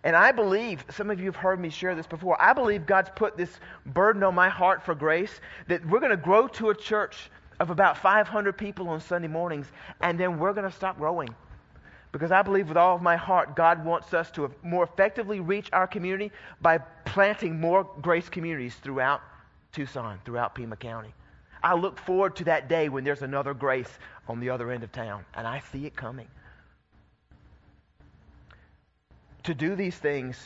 And 0.04 0.16
I 0.16 0.32
believe, 0.32 0.86
some 0.92 1.10
of 1.10 1.20
you 1.20 1.26
have 1.26 1.36
heard 1.36 1.60
me 1.60 1.70
share 1.70 1.96
this 1.96 2.06
before, 2.06 2.40
I 2.40 2.54
believe 2.54 2.86
God's 2.86 3.10
put 3.16 3.38
this 3.38 3.60
burden 3.88 4.24
on 4.24 4.36
my 4.36 4.50
heart 4.50 4.84
for 4.84 4.94
grace 4.94 5.40
that 5.68 5.84
we're 5.88 6.00
going 6.00 6.12
to 6.12 6.18
grow 6.18 6.48
to 6.48 6.70
a 6.70 6.76
church 6.76 7.32
of 7.60 7.72
about 7.72 7.98
500 7.98 8.58
people 8.58 8.90
on 8.90 9.02
Sunday 9.02 9.28
mornings, 9.28 9.68
and 10.02 10.20
then 10.20 10.38
we're 10.38 10.54
going 10.54 10.70
to 10.70 10.76
stop 10.76 10.98
growing. 10.98 11.30
Because 12.12 12.32
I 12.32 12.44
believe 12.44 12.68
with 12.68 12.78
all 12.78 12.96
of 12.96 13.02
my 13.02 13.16
heart, 13.16 13.56
God 13.56 13.84
wants 13.84 14.14
us 14.14 14.30
to 14.32 14.50
more 14.62 14.84
effectively 14.84 15.40
reach 15.40 15.70
our 15.74 15.88
community 15.88 16.32
by 16.62 16.78
planting 16.78 17.60
more 17.60 17.84
grace 18.02 18.30
communities 18.30 18.76
throughout 18.76 19.22
Tucson, 19.72 20.20
throughout 20.24 20.56
Pima 20.56 20.76
County. 20.76 21.14
I 21.66 21.74
look 21.74 21.98
forward 21.98 22.36
to 22.36 22.44
that 22.44 22.70
day 22.70 22.90
when 22.90 23.04
there's 23.04 23.24
another 23.24 23.56
grace 23.56 23.90
on 24.28 24.40
the 24.40 24.52
other 24.52 24.70
end 24.70 24.84
of 24.84 24.92
town, 24.92 25.26
and 25.34 25.48
I 25.48 25.64
see 25.72 25.88
it 25.88 25.96
coming. 25.96 26.28
To 29.46 29.56
do 29.56 29.76
these 29.76 29.96
things, 29.96 30.38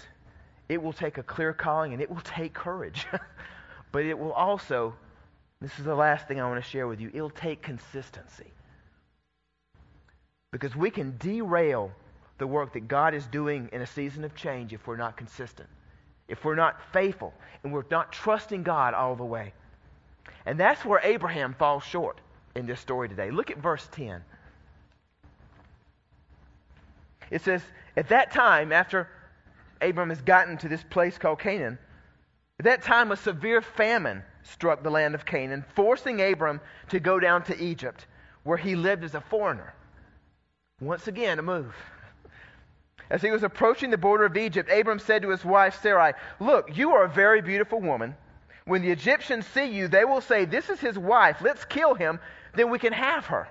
it 0.69 0.82
will 0.82 0.93
take 0.93 1.17
a 1.17 1.23
clear 1.23 1.51
calling 1.51 1.91
and 1.91 2.01
it 2.01 2.10
will 2.10 2.21
take 2.21 2.53
courage. 2.53 3.05
but 3.91 4.05
it 4.05 4.17
will 4.17 4.32
also, 4.32 4.95
this 5.60 5.77
is 5.77 5.84
the 5.84 5.93
last 5.93 6.25
thing 6.29 6.39
I 6.39 6.47
want 6.47 6.63
to 6.63 6.69
share 6.69 6.88
with 6.88 7.01
you, 7.01 7.12
it'll 7.13 7.29
take 7.29 7.62
consistency. 7.62 8.47
Because 10.51 10.73
we 10.73 10.89
can 10.89 11.17
derail 11.17 11.91
the 12.38 12.47
work 12.47 12.71
that 12.73 12.88
God 12.88 13.13
is 13.13 13.27
doing 13.27 13.67
in 13.73 13.82
a 13.82 13.88
season 13.88 14.23
of 14.23 14.36
change 14.36 14.71
if 14.71 14.88
we're 14.88 14.95
not 14.95 15.17
consistent, 15.17 15.67
if 16.29 16.45
we're 16.45 16.55
not 16.55 16.77
faithful, 16.93 17.34
and 17.65 17.73
we're 17.73 17.84
not 17.91 18.13
trusting 18.13 18.63
God 18.63 18.93
all 18.93 19.17
the 19.17 19.25
way. 19.25 19.51
And 20.49 20.59
that's 20.59 20.83
where 20.83 20.99
Abraham 21.03 21.53
falls 21.53 21.83
short 21.83 22.19
in 22.55 22.65
this 22.65 22.79
story 22.79 23.07
today. 23.07 23.29
Look 23.29 23.51
at 23.51 23.59
verse 23.59 23.88
10. 23.91 24.23
It 27.29 27.43
says, 27.43 27.62
At 27.95 28.09
that 28.09 28.31
time, 28.31 28.71
after 28.71 29.07
Abram 29.79 30.09
has 30.09 30.21
gotten 30.21 30.57
to 30.57 30.67
this 30.67 30.81
place 30.81 31.19
called 31.19 31.38
Canaan, 31.38 31.77
at 32.57 32.65
that 32.65 32.81
time 32.81 33.12
a 33.12 33.15
severe 33.15 33.62
famine 33.62 34.23
struck 34.41 34.81
the 34.81 34.89
land 34.89 35.13
of 35.13 35.23
Canaan, 35.23 35.63
forcing 35.75 36.19
Abram 36.19 36.62
to 36.88 36.99
go 36.99 37.19
down 37.19 37.43
to 37.43 37.63
Egypt, 37.63 38.07
where 38.41 38.57
he 38.57 38.75
lived 38.75 39.03
as 39.03 39.13
a 39.13 39.21
foreigner. 39.21 39.75
Once 40.81 41.07
again, 41.07 41.38
a 41.38 41.43
move. 41.43 41.75
As 43.12 43.21
he 43.21 43.29
was 43.29 43.43
approaching 43.43 43.91
the 43.91 43.99
border 43.99 44.25
of 44.25 44.35
Egypt, 44.35 44.67
Abram 44.71 44.97
said 44.97 45.21
to 45.21 45.29
his 45.29 45.45
wife 45.45 45.79
Sarai, 45.83 46.13
Look, 46.39 46.75
you 46.75 46.93
are 46.93 47.03
a 47.03 47.09
very 47.09 47.43
beautiful 47.43 47.79
woman. 47.79 48.15
When 48.69 48.84
the 48.84 48.91
Egyptians 48.91 49.47
see 49.47 49.65
you, 49.65 49.88
they 49.88 50.05
will 50.05 50.21
say, 50.21 50.45
This 50.45 50.69
is 50.69 50.79
his 50.79 50.95
wife. 50.95 51.38
Let's 51.41 51.65
kill 51.65 51.95
him, 51.95 52.19
then 52.53 52.69
we 52.69 52.77
can 52.77 52.93
have 52.93 53.25
her. 53.25 53.49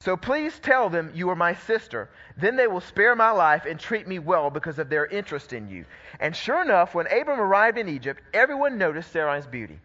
So 0.00 0.16
please 0.16 0.58
tell 0.60 0.88
them 0.88 1.12
you 1.14 1.28
are 1.28 1.36
my 1.36 1.52
sister. 1.52 2.08
Then 2.38 2.56
they 2.56 2.66
will 2.66 2.80
spare 2.80 3.14
my 3.14 3.32
life 3.32 3.66
and 3.66 3.78
treat 3.78 4.08
me 4.08 4.18
well 4.18 4.48
because 4.48 4.78
of 4.78 4.88
their 4.88 5.04
interest 5.04 5.52
in 5.52 5.68
you. 5.68 5.84
And 6.20 6.34
sure 6.34 6.62
enough, 6.62 6.94
when 6.94 7.06
Abram 7.06 7.38
arrived 7.38 7.76
in 7.76 7.86
Egypt, 7.86 8.22
everyone 8.32 8.78
noticed 8.78 9.12
Sarai's 9.12 9.46
beauty. 9.46 9.78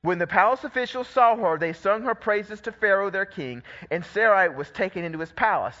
When 0.00 0.16
the 0.16 0.26
palace 0.26 0.64
officials 0.64 1.08
saw 1.08 1.36
her, 1.36 1.58
they 1.58 1.74
sung 1.74 2.02
her 2.04 2.14
praises 2.14 2.62
to 2.62 2.72
Pharaoh 2.72 3.10
their 3.10 3.26
king, 3.26 3.62
and 3.90 4.02
Sarai 4.02 4.48
was 4.48 4.70
taken 4.70 5.04
into 5.04 5.18
his 5.18 5.32
palace. 5.32 5.76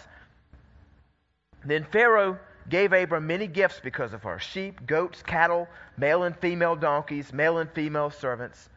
Then 1.64 1.84
Pharaoh 1.84 2.38
gave 2.68 2.92
Abram 2.92 3.26
many 3.26 3.46
gifts 3.46 3.80
because 3.82 4.12
of 4.12 4.22
her 4.22 4.38
sheep, 4.38 4.86
goats, 4.86 5.22
cattle, 5.22 5.68
male 5.96 6.24
and 6.24 6.36
female 6.36 6.76
donkeys, 6.76 7.32
male 7.32 7.58
and 7.58 7.70
female 7.70 8.10
servants, 8.10 8.68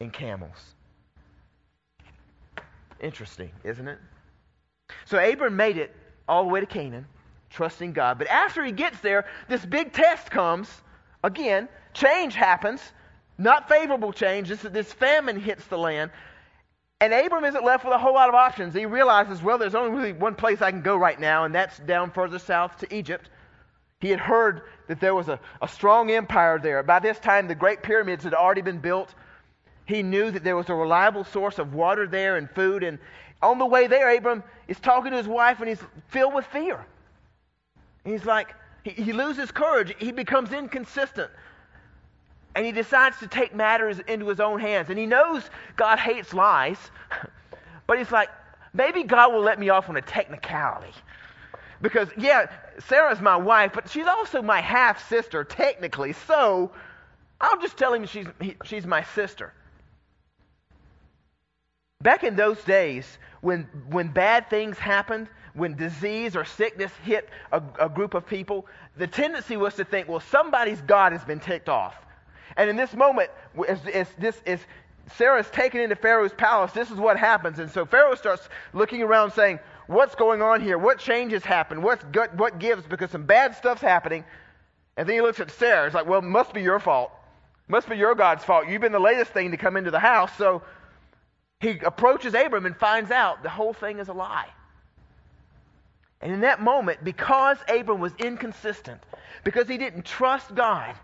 and 0.00 0.12
camels. 0.12 0.74
Interesting, 3.00 3.50
isn't 3.64 3.86
it? 3.86 3.98
So 5.04 5.18
Abram 5.18 5.56
made 5.56 5.76
it 5.76 5.94
all 6.28 6.44
the 6.44 6.50
way 6.50 6.60
to 6.60 6.66
Canaan, 6.66 7.06
trusting 7.50 7.92
God. 7.92 8.18
But 8.18 8.28
after 8.28 8.64
he 8.64 8.72
gets 8.72 9.00
there, 9.00 9.26
this 9.48 9.64
big 9.64 9.92
test 9.92 10.30
comes. 10.30 10.68
Again, 11.22 11.68
change 11.92 12.34
happens. 12.34 12.80
Not 13.36 13.68
favorable 13.68 14.12
change. 14.12 14.48
This, 14.48 14.62
this 14.62 14.92
famine 14.92 15.38
hits 15.38 15.66
the 15.66 15.78
land. 15.78 16.10
And 17.04 17.12
Abram 17.12 17.44
isn't 17.44 17.62
left 17.62 17.84
with 17.84 17.92
a 17.92 17.98
whole 17.98 18.14
lot 18.14 18.30
of 18.30 18.34
options. 18.34 18.72
He 18.72 18.86
realizes, 18.86 19.42
well, 19.42 19.58
there's 19.58 19.74
only 19.74 19.94
really 19.94 20.12
one 20.14 20.34
place 20.34 20.62
I 20.62 20.70
can 20.70 20.80
go 20.80 20.96
right 20.96 21.20
now, 21.20 21.44
and 21.44 21.54
that's 21.54 21.78
down 21.80 22.10
further 22.10 22.38
south 22.38 22.78
to 22.78 22.94
Egypt. 22.96 23.28
He 24.00 24.08
had 24.08 24.20
heard 24.20 24.62
that 24.88 25.00
there 25.00 25.14
was 25.14 25.28
a, 25.28 25.38
a 25.60 25.68
strong 25.68 26.10
empire 26.10 26.58
there. 26.58 26.82
By 26.82 27.00
this 27.00 27.18
time, 27.18 27.46
the 27.46 27.54
Great 27.54 27.82
Pyramids 27.82 28.24
had 28.24 28.32
already 28.32 28.62
been 28.62 28.78
built. 28.78 29.14
He 29.84 30.02
knew 30.02 30.30
that 30.30 30.44
there 30.44 30.56
was 30.56 30.70
a 30.70 30.74
reliable 30.74 31.24
source 31.24 31.58
of 31.58 31.74
water 31.74 32.06
there 32.06 32.38
and 32.38 32.50
food. 32.50 32.82
And 32.82 32.98
on 33.42 33.58
the 33.58 33.66
way 33.66 33.86
there, 33.86 34.16
Abram 34.16 34.42
is 34.66 34.80
talking 34.80 35.10
to 35.10 35.18
his 35.18 35.28
wife 35.28 35.60
and 35.60 35.68
he's 35.68 35.82
filled 36.08 36.32
with 36.32 36.46
fear. 36.46 36.86
He's 38.06 38.24
like, 38.24 38.54
he, 38.82 38.92
he 38.92 39.12
loses 39.12 39.50
courage. 39.50 39.94
He 39.98 40.10
becomes 40.10 40.54
inconsistent. 40.54 41.30
And 42.54 42.64
he 42.64 42.72
decides 42.72 43.18
to 43.18 43.26
take 43.26 43.54
matters 43.54 43.98
into 44.06 44.28
his 44.28 44.40
own 44.40 44.60
hands. 44.60 44.90
And 44.90 44.98
he 44.98 45.06
knows 45.06 45.42
God 45.76 45.98
hates 45.98 46.32
lies. 46.32 46.78
But 47.86 47.98
he's 47.98 48.10
like, 48.10 48.30
maybe 48.72 49.02
God 49.02 49.34
will 49.34 49.42
let 49.42 49.58
me 49.58 49.68
off 49.68 49.90
on 49.90 49.96
a 49.98 50.00
technicality. 50.00 50.94
Because, 51.82 52.08
yeah, 52.16 52.46
Sarah's 52.88 53.20
my 53.20 53.36
wife, 53.36 53.72
but 53.74 53.90
she's 53.90 54.06
also 54.06 54.40
my 54.40 54.62
half 54.62 55.06
sister, 55.06 55.44
technically. 55.44 56.14
So 56.14 56.72
I'll 57.40 57.60
just 57.60 57.76
tell 57.76 57.92
him 57.92 58.06
she's, 58.06 58.26
he, 58.40 58.56
she's 58.64 58.86
my 58.86 59.02
sister. 59.02 59.52
Back 62.00 62.24
in 62.24 62.36
those 62.36 62.62
days, 62.64 63.18
when, 63.42 63.68
when 63.90 64.08
bad 64.08 64.48
things 64.48 64.78
happened, 64.78 65.28
when 65.52 65.76
disease 65.76 66.36
or 66.36 66.44
sickness 66.44 66.92
hit 67.02 67.28
a, 67.52 67.62
a 67.78 67.88
group 67.88 68.14
of 68.14 68.26
people, 68.26 68.66
the 68.96 69.06
tendency 69.06 69.56
was 69.56 69.74
to 69.74 69.84
think, 69.84 70.08
well, 70.08 70.20
somebody's 70.20 70.80
God 70.82 71.12
has 71.12 71.24
been 71.24 71.40
ticked 71.40 71.68
off. 71.68 71.94
And 72.56 72.70
in 72.70 72.76
this 72.76 72.94
moment, 72.94 73.30
as, 73.68 73.80
this 74.18 74.40
is 74.46 74.60
Sarah's 75.16 75.50
taken 75.50 75.80
into 75.80 75.96
Pharaoh's 75.96 76.32
palace, 76.32 76.72
this 76.72 76.90
is 76.90 76.96
what 76.96 77.18
happens. 77.18 77.58
And 77.58 77.70
so 77.70 77.84
Pharaoh 77.84 78.14
starts 78.14 78.48
looking 78.72 79.02
around 79.02 79.32
saying, 79.32 79.58
What's 79.86 80.14
going 80.14 80.40
on 80.40 80.62
here? 80.62 80.78
What 80.78 80.98
changes 80.98 81.44
happen? 81.44 81.82
What's 81.82 82.02
good, 82.04 82.38
what 82.38 82.58
gives? 82.58 82.86
Because 82.86 83.10
some 83.10 83.26
bad 83.26 83.54
stuff's 83.54 83.82
happening. 83.82 84.24
And 84.96 85.06
then 85.06 85.16
he 85.16 85.20
looks 85.20 85.40
at 85.40 85.50
Sarah. 85.50 85.86
It's 85.86 85.94
like, 85.94 86.06
Well, 86.06 86.20
it 86.20 86.24
must 86.24 86.54
be 86.54 86.62
your 86.62 86.80
fault. 86.80 87.12
Must 87.68 87.88
be 87.88 87.96
your 87.96 88.14
God's 88.14 88.44
fault. 88.44 88.68
You've 88.68 88.80
been 88.80 88.92
the 88.92 88.98
latest 88.98 89.32
thing 89.32 89.50
to 89.50 89.56
come 89.56 89.76
into 89.76 89.90
the 89.90 89.98
house. 89.98 90.30
So 90.36 90.62
he 91.60 91.78
approaches 91.84 92.34
Abram 92.34 92.66
and 92.66 92.76
finds 92.76 93.10
out 93.10 93.42
the 93.42 93.48
whole 93.48 93.72
thing 93.72 93.98
is 93.98 94.08
a 94.08 94.12
lie. 94.12 94.48
And 96.20 96.32
in 96.32 96.40
that 96.40 96.60
moment, 96.60 97.04
because 97.04 97.58
Abram 97.68 98.00
was 98.00 98.12
inconsistent, 98.18 99.02
because 99.44 99.68
he 99.68 99.76
didn't 99.76 100.04
trust 100.04 100.54
God, 100.54 100.94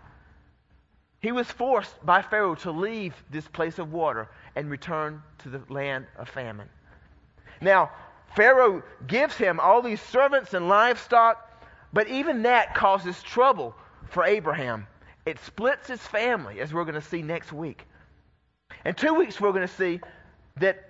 he 1.21 1.31
was 1.31 1.49
forced 1.49 2.03
by 2.05 2.21
Pharaoh 2.21 2.55
to 2.55 2.71
leave 2.71 3.13
this 3.29 3.47
place 3.47 3.77
of 3.79 3.93
water 3.93 4.29
and 4.55 4.69
return 4.69 5.21
to 5.39 5.49
the 5.49 5.61
land 5.69 6.07
of 6.17 6.27
famine. 6.27 6.67
Now, 7.61 7.91
Pharaoh 8.35 8.81
gives 9.07 9.35
him 9.35 9.59
all 9.59 9.81
these 9.81 10.01
servants 10.01 10.53
and 10.53 10.67
livestock, 10.67 11.47
but 11.93 12.07
even 12.07 12.43
that 12.43 12.73
causes 12.73 13.21
trouble 13.21 13.75
for 14.09 14.23
Abraham. 14.23 14.87
It 15.25 15.37
splits 15.39 15.87
his 15.87 16.01
family, 16.01 16.59
as 16.59 16.73
we're 16.73 16.85
going 16.85 16.95
to 16.95 17.01
see 17.01 17.21
next 17.21 17.53
week. 17.53 17.85
In 18.85 18.95
two 18.95 19.13
weeks, 19.13 19.39
we're 19.39 19.51
going 19.51 19.67
to 19.67 19.73
see 19.73 19.99
that 20.57 20.89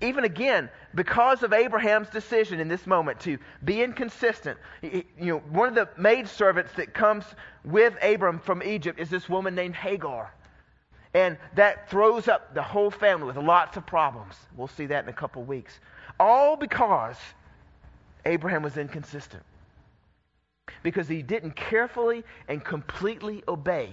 even 0.00 0.24
again, 0.24 0.70
because 0.94 1.42
of 1.42 1.52
Abraham's 1.52 2.08
decision 2.08 2.58
in 2.58 2.68
this 2.68 2.86
moment 2.86 3.20
to 3.20 3.38
be 3.64 3.82
inconsistent, 3.82 4.58
you 4.82 5.04
know, 5.18 5.38
one 5.50 5.68
of 5.68 5.74
the 5.74 5.88
maidservants 6.00 6.72
that 6.76 6.94
comes 6.94 7.24
with 7.64 7.94
Abram 8.02 8.38
from 8.38 8.62
Egypt 8.62 8.98
is 8.98 9.10
this 9.10 9.28
woman 9.28 9.54
named 9.54 9.74
Hagar. 9.74 10.32
And 11.12 11.36
that 11.56 11.90
throws 11.90 12.28
up 12.28 12.54
the 12.54 12.62
whole 12.62 12.90
family 12.90 13.26
with 13.26 13.36
lots 13.36 13.76
of 13.76 13.84
problems. 13.84 14.36
We'll 14.56 14.68
see 14.68 14.86
that 14.86 15.04
in 15.04 15.10
a 15.10 15.14
couple 15.14 15.42
of 15.42 15.48
weeks. 15.48 15.78
All 16.18 16.56
because 16.56 17.16
Abraham 18.24 18.62
was 18.62 18.76
inconsistent. 18.76 19.42
Because 20.82 21.08
he 21.08 21.20
didn't 21.20 21.56
carefully 21.56 22.24
and 22.48 22.64
completely 22.64 23.42
obey 23.48 23.90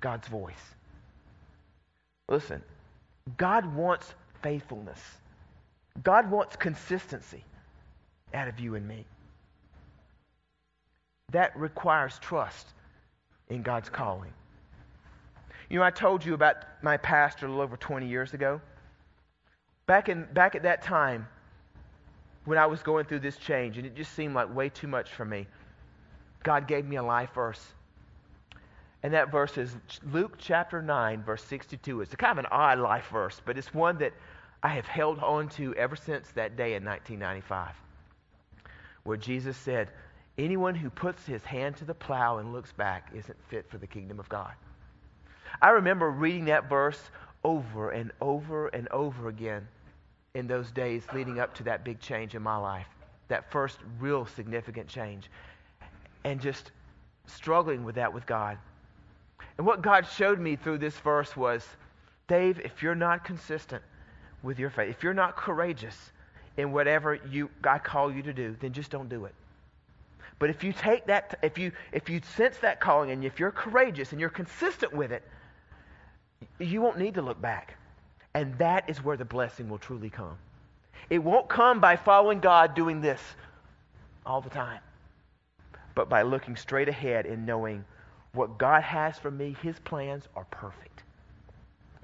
God's 0.00 0.26
voice. 0.28 0.54
Listen, 2.28 2.62
God 3.36 3.64
wants 3.74 4.14
faithfulness. 4.42 5.00
God 6.02 6.30
wants 6.30 6.56
consistency 6.56 7.44
out 8.34 8.48
of 8.48 8.60
you 8.60 8.74
and 8.74 8.86
me. 8.86 9.04
That 11.32 11.56
requires 11.56 12.18
trust 12.20 12.66
in 13.48 13.62
God's 13.62 13.88
calling. 13.88 14.32
You 15.68 15.78
know, 15.78 15.84
I 15.84 15.90
told 15.90 16.24
you 16.24 16.34
about 16.34 16.56
my 16.82 16.96
pastor 16.96 17.46
a 17.46 17.48
little 17.48 17.62
over 17.62 17.76
20 17.76 18.08
years 18.08 18.32
ago. 18.32 18.60
Back, 19.86 20.08
in, 20.08 20.26
back 20.32 20.54
at 20.54 20.62
that 20.62 20.82
time, 20.82 21.26
when 22.44 22.58
I 22.58 22.66
was 22.66 22.82
going 22.82 23.04
through 23.04 23.20
this 23.20 23.36
change, 23.36 23.76
and 23.76 23.86
it 23.86 23.94
just 23.94 24.14
seemed 24.14 24.34
like 24.34 24.54
way 24.54 24.70
too 24.70 24.86
much 24.86 25.10
for 25.10 25.24
me, 25.24 25.46
God 26.42 26.66
gave 26.66 26.86
me 26.86 26.96
a 26.96 27.02
life 27.02 27.30
verse. 27.34 27.60
And 29.02 29.12
that 29.14 29.30
verse 29.30 29.56
is 29.58 29.76
Luke 30.10 30.34
chapter 30.38 30.82
9, 30.82 31.22
verse 31.22 31.44
62. 31.44 32.00
It's 32.00 32.12
a 32.12 32.16
kind 32.16 32.32
of 32.32 32.44
an 32.44 32.50
odd 32.50 32.78
life 32.78 33.08
verse, 33.12 33.40
but 33.44 33.56
it's 33.56 33.72
one 33.72 33.98
that 33.98 34.12
I 34.62 34.68
have 34.68 34.86
held 34.86 35.20
on 35.20 35.48
to 35.50 35.74
ever 35.76 35.94
since 35.94 36.30
that 36.32 36.56
day 36.56 36.74
in 36.74 36.84
1995, 36.84 37.74
where 39.04 39.16
Jesus 39.16 39.56
said, 39.56 39.90
Anyone 40.36 40.76
who 40.76 40.88
puts 40.88 41.26
his 41.26 41.44
hand 41.44 41.76
to 41.76 41.84
the 41.84 41.94
plow 41.94 42.38
and 42.38 42.52
looks 42.52 42.72
back 42.72 43.10
isn't 43.14 43.36
fit 43.48 43.68
for 43.68 43.78
the 43.78 43.86
kingdom 43.86 44.20
of 44.20 44.28
God. 44.28 44.52
I 45.60 45.70
remember 45.70 46.10
reading 46.10 46.44
that 46.46 46.68
verse 46.68 47.10
over 47.42 47.90
and 47.90 48.12
over 48.20 48.68
and 48.68 48.88
over 48.88 49.28
again 49.28 49.66
in 50.34 50.46
those 50.46 50.70
days 50.70 51.04
leading 51.12 51.40
up 51.40 51.54
to 51.54 51.64
that 51.64 51.84
big 51.84 52.00
change 52.00 52.36
in 52.36 52.42
my 52.42 52.56
life, 52.56 52.86
that 53.26 53.50
first 53.50 53.78
real 53.98 54.26
significant 54.26 54.86
change, 54.86 55.28
and 56.24 56.40
just 56.40 56.70
struggling 57.26 57.82
with 57.82 57.96
that 57.96 58.12
with 58.12 58.26
God. 58.26 58.58
And 59.56 59.66
what 59.66 59.82
God 59.82 60.06
showed 60.06 60.38
me 60.38 60.56
through 60.56 60.78
this 60.78 60.98
verse 60.98 61.36
was 61.36 61.66
Dave, 62.28 62.60
if 62.60 62.82
you're 62.82 62.94
not 62.94 63.24
consistent, 63.24 63.82
with 64.42 64.58
your 64.58 64.70
faith. 64.70 64.90
If 64.90 65.02
you're 65.02 65.14
not 65.14 65.36
courageous 65.36 66.12
in 66.56 66.72
whatever 66.72 67.14
you 67.30 67.50
I 67.64 67.78
call 67.78 68.12
you 68.12 68.22
to 68.22 68.32
do, 68.32 68.56
then 68.60 68.72
just 68.72 68.90
don't 68.90 69.08
do 69.08 69.24
it. 69.24 69.34
But 70.38 70.50
if 70.50 70.62
you 70.62 70.72
take 70.72 71.06
that, 71.06 71.38
if 71.42 71.58
you 71.58 71.72
if 71.92 72.08
you 72.08 72.20
sense 72.36 72.58
that 72.58 72.80
calling, 72.80 73.10
and 73.10 73.24
if 73.24 73.40
you're 73.40 73.50
courageous 73.50 74.12
and 74.12 74.20
you're 74.20 74.30
consistent 74.30 74.92
with 74.92 75.10
it, 75.10 75.22
you 76.58 76.80
won't 76.80 76.98
need 76.98 77.14
to 77.14 77.22
look 77.22 77.40
back, 77.40 77.74
and 78.34 78.56
that 78.58 78.88
is 78.88 79.02
where 79.02 79.16
the 79.16 79.24
blessing 79.24 79.68
will 79.68 79.78
truly 79.78 80.10
come. 80.10 80.36
It 81.10 81.18
won't 81.18 81.48
come 81.48 81.80
by 81.80 81.96
following 81.96 82.40
God 82.40 82.74
doing 82.74 83.00
this 83.00 83.20
all 84.24 84.40
the 84.40 84.50
time, 84.50 84.80
but 85.94 86.08
by 86.08 86.22
looking 86.22 86.54
straight 86.54 86.88
ahead 86.88 87.26
and 87.26 87.46
knowing 87.46 87.84
what 88.32 88.58
God 88.58 88.82
has 88.82 89.18
for 89.18 89.30
me. 89.30 89.56
His 89.62 89.78
plans 89.80 90.28
are 90.36 90.44
perfect 90.50 91.02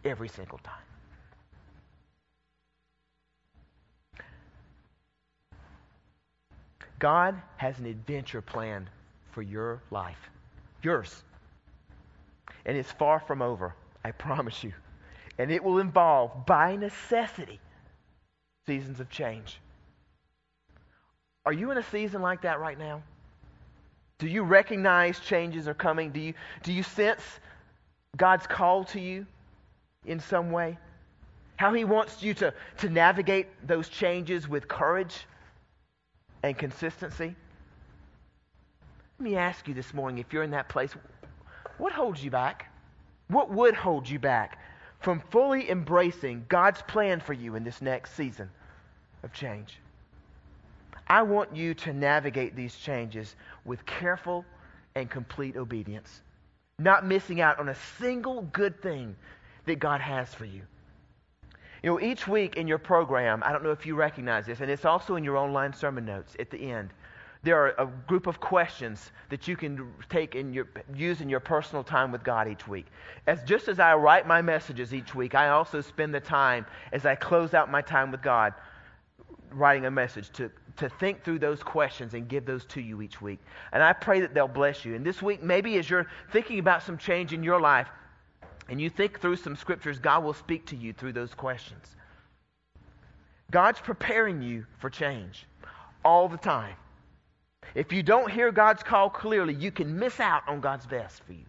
every 0.05 0.29
single 0.29 0.59
time. 0.59 0.75
God 6.99 7.41
has 7.57 7.79
an 7.79 7.87
adventure 7.87 8.41
planned 8.41 8.89
for 9.33 9.43
your 9.43 9.83
life, 9.91 10.31
yours. 10.83 11.23
And 12.65 12.77
it's 12.77 12.91
far 12.93 13.21
from 13.21 13.43
over, 13.43 13.75
I 14.05 14.11
promise 14.13 14.65
you. 14.65 14.73
And 15.37 15.51
it 15.51 15.63
will 15.63 15.81
involve, 15.81 16.47
by 16.47 16.77
necessity, 16.77 17.61
seasons 18.67 19.01
of 19.01 19.11
change. 19.11 19.61
Are 21.45 21.53
you 21.53 21.73
in 21.73 21.79
a 21.79 21.83
season 21.83 22.23
like 22.23 22.43
that 22.43 22.61
right 22.61 22.79
now? 22.79 23.03
Do 24.19 24.29
you 24.29 24.43
recognize 24.43 25.19
changes 25.21 25.67
are 25.69 25.75
coming? 25.75 26.11
Do 26.11 26.21
you, 26.21 26.35
do 26.63 26.73
you 26.73 26.83
sense 26.83 27.23
God's 28.17 28.47
call 28.47 28.85
to 28.85 29.01
you 29.01 29.27
in 30.07 30.21
some 30.21 30.51
way? 30.51 30.79
How 31.57 31.73
He 31.73 31.85
wants 31.85 32.23
you 32.23 32.35
to, 32.35 32.55
to 32.79 32.89
navigate 32.89 33.49
those 33.67 33.89
changes 33.89 34.49
with 34.49 34.69
courage 34.69 35.27
and 36.43 36.57
consistency. 36.57 37.35
Let 39.19 39.25
me 39.31 39.37
ask 39.37 39.67
you 39.67 39.75
this 39.75 39.95
morning 39.95 40.19
if 40.19 40.33
you're 40.33 40.43
in 40.43 40.51
that 40.51 40.69
place, 40.69 40.93
what 41.79 41.93
holds 41.93 42.23
you 42.23 42.31
back? 42.31 42.71
What 43.29 43.51
would 43.51 43.75
hold 43.75 44.09
you 44.09 44.19
back 44.19 44.59
from 45.01 45.23
fully 45.31 45.71
embracing 45.71 46.45
God's 46.49 46.83
plan 46.83 47.21
for 47.21 47.33
you 47.33 47.55
in 47.57 47.65
this 47.65 47.81
next 47.81 48.15
season 48.15 48.51
of 49.23 49.33
change? 49.33 49.79
I 51.07 51.23
want 51.23 51.55
you 51.55 51.75
to 51.75 51.93
navigate 51.93 52.57
these 52.57 52.75
changes 52.77 53.37
with 53.65 53.85
careful 53.87 54.45
and 54.95 55.11
complete 55.11 55.57
obedience, 55.57 56.23
not 56.79 57.07
missing 57.07 57.41
out 57.41 57.59
on 57.59 57.69
a 57.69 57.75
single 57.99 58.43
good 58.43 58.81
thing 58.81 59.17
that 59.67 59.79
God 59.79 60.01
has 60.01 60.33
for 60.33 60.45
you. 60.45 60.63
You 61.83 61.91
know, 61.91 62.01
each 62.01 62.27
week 62.27 62.57
in 62.57 62.67
your 62.67 62.79
program, 62.79 63.43
I 63.45 63.53
don't 63.53 63.63
know 63.63 63.71
if 63.71 63.85
you 63.85 63.95
recognize 63.95 64.47
this, 64.47 64.61
and 64.61 64.71
it's 64.71 64.87
also 64.87 65.17
in 65.17 65.25
your 65.25 65.37
online 65.37 65.75
sermon 65.75 66.07
notes 66.07 66.35
at 66.39 66.51
the 66.51 66.71
end. 66.71 66.91
There 67.43 67.59
are 67.59 67.75
a 67.77 67.87
group 68.07 68.27
of 68.27 68.41
questions 68.41 69.13
that 69.29 69.47
you 69.47 69.55
can 69.55 69.93
take 70.09 70.35
and 70.35 70.55
use 70.95 71.21
in 71.21 71.29
your 71.29 71.41
personal 71.41 71.85
time 71.85 72.11
with 72.11 72.25
God 72.25 72.49
each 72.49 72.67
week. 72.67 72.87
As 73.27 73.43
just 73.43 73.69
as 73.69 73.79
I 73.79 73.95
write 73.97 74.27
my 74.27 74.41
messages 74.41 74.95
each 74.95 75.15
week, 75.15 75.35
I 75.35 75.51
also 75.51 75.83
spend 75.83 76.15
the 76.15 76.21
time 76.21 76.65
as 76.91 77.05
I 77.05 77.15
close 77.17 77.53
out 77.53 77.71
my 77.71 77.83
time 77.83 78.11
with 78.11 78.23
God 78.23 78.55
writing 79.51 79.85
a 79.85 79.91
message 79.91 80.31
to 80.31 80.51
to 80.77 80.89
think 80.89 81.23
through 81.23 81.39
those 81.39 81.63
questions 81.63 82.15
and 82.15 82.29
give 82.29 82.45
those 82.45 82.65
to 82.67 82.81
you 82.81 83.01
each 83.03 83.21
week. 83.21 83.39
And 83.73 83.83
I 83.83 83.93
pray 83.93 84.21
that 84.21 84.35
they'll 84.35 84.49
bless 84.49 84.85
you. 84.85 84.95
And 84.95 85.05
this 85.05 85.23
week, 85.23 85.43
maybe 85.43 85.77
as 85.79 85.89
you're 85.89 86.07
thinking 86.33 86.59
about 86.59 86.83
some 86.83 86.99
change 86.99 87.33
in 87.33 87.43
your 87.43 87.61
life 87.61 87.89
and 88.69 88.81
you 88.81 88.91
think 88.91 89.21
through 89.21 89.37
some 89.37 89.57
scriptures, 89.57 89.99
God 89.99 90.25
will 90.25 90.35
speak 90.35 90.67
to 90.67 90.77
you 90.77 90.93
through 90.93 91.13
those 91.13 91.35
questions. 91.35 91.85
God's 93.51 93.81
preparing 93.81 94.43
you 94.43 94.67
for 94.79 94.91
change 94.91 95.47
all 96.05 96.29
the 96.29 96.39
time. 96.39 96.75
If 97.75 97.93
you 97.93 98.03
don't 98.03 98.31
hear 98.31 98.53
God's 98.53 98.83
call 98.83 99.11
clearly, 99.11 99.55
you 99.55 99.71
can 99.71 99.99
miss 99.99 100.21
out 100.21 100.43
on 100.49 100.61
God's 100.61 100.87
best 100.87 101.23
for 101.25 101.33
you. 101.33 101.45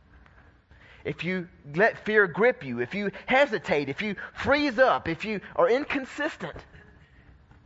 If 1.04 1.24
you 1.24 1.48
let 1.76 2.04
fear 2.04 2.26
grip 2.28 2.64
you, 2.64 2.80
if 2.80 2.96
you 2.96 3.12
hesitate, 3.28 3.90
if 3.90 4.02
you 4.02 4.16
freeze 4.34 4.80
up, 4.80 5.08
if 5.08 5.24
you 5.24 5.40
are 5.56 5.70
inconsistent 5.70 6.58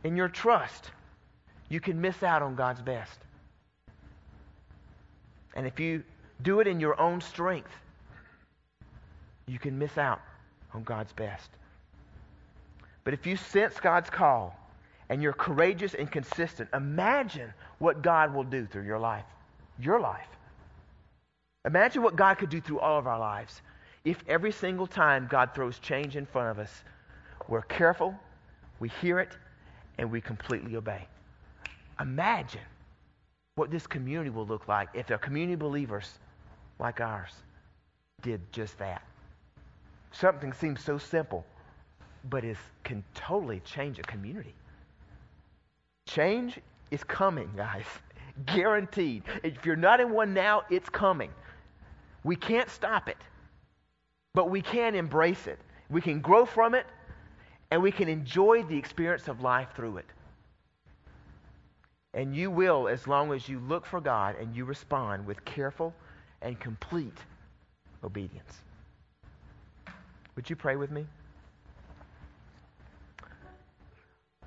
in 0.04 0.16
your 0.16 0.28
trust, 0.28 0.90
you 1.70 1.80
can 1.80 1.98
miss 1.98 2.22
out 2.22 2.42
on 2.42 2.54
God's 2.54 2.82
best. 2.82 3.18
And 5.54 5.66
if 5.66 5.80
you 5.80 6.02
do 6.42 6.60
it 6.60 6.66
in 6.66 6.80
your 6.80 7.00
own 7.00 7.22
strength, 7.22 7.70
you 9.46 9.58
can 9.58 9.78
miss 9.78 9.96
out 9.96 10.20
on 10.74 10.82
God's 10.82 11.12
best. 11.12 11.48
But 13.04 13.14
if 13.14 13.26
you 13.26 13.36
sense 13.36 13.80
God's 13.80 14.10
call 14.10 14.54
and 15.08 15.22
you're 15.22 15.32
courageous 15.32 15.94
and 15.94 16.10
consistent, 16.10 16.68
imagine 16.74 17.52
what 17.78 18.02
God 18.02 18.34
will 18.34 18.44
do 18.44 18.66
through 18.66 18.84
your 18.84 18.98
life. 18.98 19.24
Your 19.78 20.00
life. 20.00 20.28
Imagine 21.64 22.02
what 22.02 22.16
God 22.16 22.34
could 22.34 22.50
do 22.50 22.60
through 22.60 22.80
all 22.80 22.98
of 22.98 23.06
our 23.06 23.18
lives 23.18 23.62
if 24.04 24.22
every 24.28 24.52
single 24.52 24.86
time 24.86 25.28
God 25.30 25.54
throws 25.54 25.78
change 25.78 26.16
in 26.16 26.26
front 26.26 26.50
of 26.50 26.58
us, 26.58 26.72
we're 27.48 27.62
careful, 27.62 28.14
we 28.78 28.88
hear 29.00 29.20
it, 29.20 29.36
and 29.98 30.10
we 30.10 30.20
completely 30.20 30.76
obey. 30.76 31.06
Imagine 32.00 32.60
what 33.56 33.70
this 33.70 33.86
community 33.86 34.30
will 34.30 34.46
look 34.46 34.68
like 34.68 34.88
if 34.94 35.10
a 35.10 35.18
community 35.18 35.56
believers 35.56 36.18
like 36.78 37.00
ours 37.00 37.32
did 38.22 38.40
just 38.52 38.78
that. 38.78 39.02
Something 40.12 40.52
seems 40.52 40.82
so 40.82 40.98
simple, 40.98 41.44
but 42.30 42.44
it 42.44 42.56
can 42.84 43.04
totally 43.14 43.60
change 43.60 43.98
a 43.98 44.02
community. 44.02 44.54
Change 46.06 46.58
is 46.90 47.04
coming, 47.04 47.50
guys. 47.56 47.84
Guaranteed. 48.46 49.22
If 49.42 49.64
you're 49.64 49.76
not 49.76 50.00
in 50.00 50.10
one 50.10 50.32
now, 50.32 50.62
it's 50.70 50.88
coming. 50.88 51.30
We 52.24 52.36
can't 52.36 52.70
stop 52.70 53.08
it, 53.08 53.16
but 54.34 54.50
we 54.50 54.62
can 54.62 54.94
embrace 54.94 55.46
it. 55.46 55.58
We 55.90 56.00
can 56.00 56.20
grow 56.20 56.44
from 56.44 56.74
it, 56.74 56.86
and 57.70 57.82
we 57.82 57.92
can 57.92 58.08
enjoy 58.08 58.62
the 58.62 58.76
experience 58.76 59.28
of 59.28 59.40
life 59.40 59.68
through 59.74 59.98
it. 59.98 60.06
And 62.14 62.34
you 62.34 62.50
will 62.50 62.88
as 62.88 63.06
long 63.06 63.32
as 63.32 63.48
you 63.48 63.60
look 63.60 63.86
for 63.86 64.00
God 64.00 64.36
and 64.40 64.54
you 64.54 64.64
respond 64.64 65.26
with 65.26 65.44
careful 65.44 65.94
and 66.42 66.58
complete 66.58 67.16
obedience. 68.02 68.58
Would 70.36 70.50
you 70.50 70.56
pray 70.56 70.76
with 70.76 70.90
me? 70.90 71.06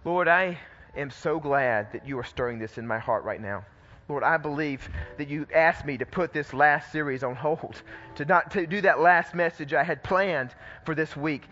Lord, 0.06 0.28
I 0.28 0.58
am 0.98 1.10
so 1.10 1.40
glad 1.40 1.92
that 1.94 2.06
you 2.08 2.20
are 2.20 2.24
stirring 2.24 2.60
this 2.60 2.78
in 2.78 2.86
my 2.86 3.00
heart 3.00 3.24
right 3.24 3.42
now. 3.42 3.64
Lord, 4.10 4.24
I 4.24 4.36
believe 4.36 4.90
that 5.18 5.30
you 5.30 5.48
asked 5.56 5.86
me 5.86 5.98
to 5.98 6.06
put 6.06 6.34
this 6.34 6.54
last 6.54 6.92
series 6.92 7.24
on 7.24 7.36
hold, 7.36 7.82
to 8.16 8.26
not 8.26 8.52
to 8.52 8.68
do 8.68 8.82
that 8.82 9.00
last 9.00 9.34
message 9.34 9.74
I 9.74 9.84
had 9.84 10.04
planned 10.04 10.54
for 10.86 10.94
this 10.94 11.16
week 11.16 11.44